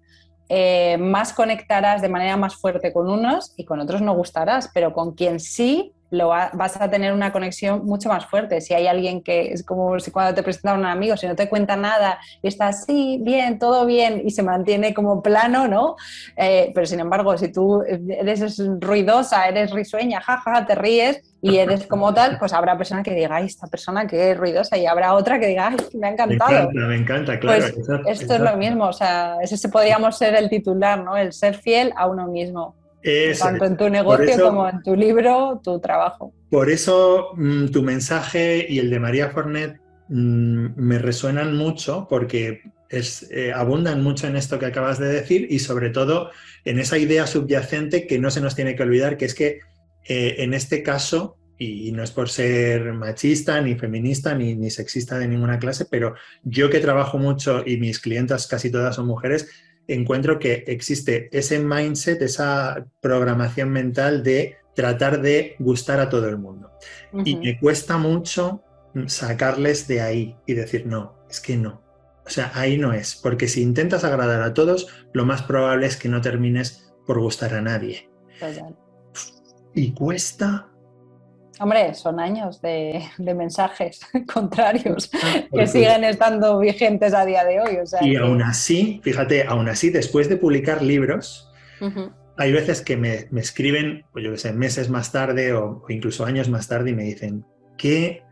[0.47, 4.93] eh, más conectarás de manera más fuerte con unos y con otros no gustarás, pero
[4.93, 8.61] con quien sí lo vas a tener una conexión mucho más fuerte.
[8.61, 11.35] Si hay alguien que es como si cuando te presentan a un amigo, si no
[11.35, 15.95] te cuenta nada y está así, bien, todo bien y se mantiene como plano, ¿no?
[16.35, 21.87] Eh, pero sin embargo, si tú eres ruidosa, eres risueña, jaja, te ríes y eres
[21.87, 25.13] como tal, pues habrá personas que diga, ay, esta persona que es ruidosa y habrra
[25.13, 26.51] otra que diga, ay, me ha encantado.
[26.51, 27.65] Me encanta, me encanta, claro.
[27.73, 31.15] Pues esto es lo mismo, o sea, ese podríamos ser el titular, ¿no?
[31.15, 32.75] El ser fiel a uno mismo.
[33.39, 36.33] Tanto en tu negocio como en tu libro, tu trabajo.
[36.49, 39.79] Por eso mm, tu mensaje y el de María Fornet
[40.09, 45.47] mm, me resuenan mucho porque es, eh, abundan mucho en esto que acabas de decir
[45.49, 46.31] y sobre todo
[46.65, 49.59] en esa idea subyacente que no se nos tiene que olvidar, que es que
[50.07, 55.19] eh, en este caso, y, no es por ser machista, ni feminista, ni, ni sexista
[55.19, 59.49] de ninguna clase, pero yo que trabajo mucho y mis clientas casi todas son mujeres,
[59.93, 66.37] encuentro que existe ese mindset, esa programación mental de tratar de gustar a todo el
[66.37, 66.71] mundo.
[67.25, 68.63] Y me cuesta mucho
[69.07, 71.81] sacarles de ahí y decir, no, es que no.
[72.25, 75.97] O sea, ahí no es, porque si intentas agradar a todos, lo más probable es
[75.97, 78.09] que no termines por gustar a nadie.
[79.73, 80.68] Y cuesta
[81.59, 83.99] Hombre, son años de, mensajes
[84.33, 87.77] contrarios ah, que siguen estando vigentes a día de hoy.
[88.01, 91.51] y aún así, fíjate, aún así, después de publicar libros,
[92.37, 96.49] hay veces que me, escriben, pues yo qué sé, meses más tarde o, incluso años
[96.49, 97.45] más tarde y me dicen,
[97.77, 98.23] ¿qué,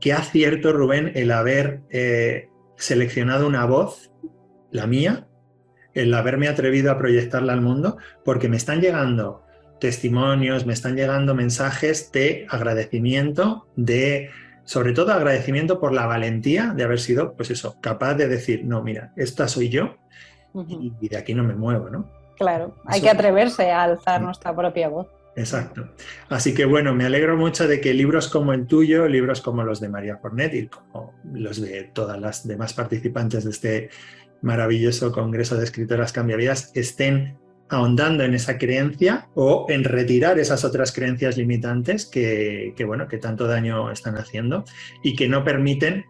[0.00, 4.12] qué acierto, Rubén, el haber eh, seleccionado una voz,
[4.70, 5.26] la mía,
[5.94, 9.44] el haberme atrevido a proyectarla al mundo, porque me están llegando
[9.84, 14.30] testimonios, me están llegando mensajes de agradecimiento, de
[14.64, 18.82] sobre todo agradecimiento por la valentía de haber sido, pues eso, capaz de decir, no,
[18.82, 19.96] mira, esta soy yo
[20.66, 22.10] y de aquí no me muevo, ¿no?
[22.38, 25.06] Claro, hay que atreverse a alzar nuestra propia voz.
[25.36, 25.90] Exacto.
[26.30, 29.80] Así que bueno, me alegro mucho de que libros como el tuyo, libros como los
[29.80, 33.90] de María Fornet y como los de todas las demás participantes de este
[34.40, 37.36] maravilloso Congreso de Escritoras Cambiavidas estén
[37.74, 43.46] ahondando en esa creencia o en retirar esas otras creencias limitantes que, bueno, que tanto
[43.46, 44.64] daño están haciendo
[45.02, 46.06] y que no permiten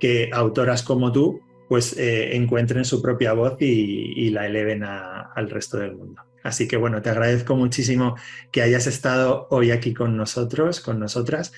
[0.00, 5.76] que autoras como tú pues eh, encuentren su propia voz y, la eleven al resto
[5.76, 6.22] del mundo.
[6.42, 8.16] Así que bueno, te agradezco muchísimo
[8.50, 11.52] que hayas estado hoy aquí con nosotros, con nosotras,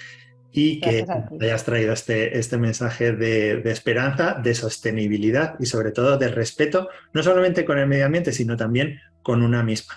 [0.53, 1.07] y que
[1.41, 6.89] hayas traído este, este mensaje de, de, esperanza, de sostenibilidad y sobre todo de respeto,
[7.13, 9.95] no solamente con el medio ambiente, sino también con una misma.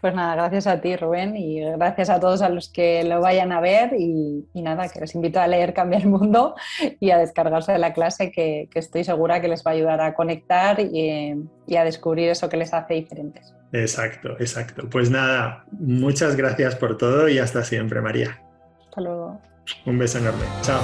[0.00, 3.52] Pues nada, gracias a ti Rubén y gracias a todos a los que lo vayan
[3.52, 6.54] a ver y, nada, que les invito a leer Cambia el Mundo
[7.00, 10.14] y a descargarse de la clase que, estoy segura que les va a ayudar a
[10.14, 11.34] conectar y,
[11.66, 13.54] y a descubrir eso que les hace diferentes.
[13.72, 14.88] Exacto, exacto.
[14.88, 18.40] Pues nada, muchas gracias por todo y hasta siempre María.
[18.88, 19.40] Hasta luego.
[19.84, 20.44] Un beso enorme.
[20.62, 20.80] Chao.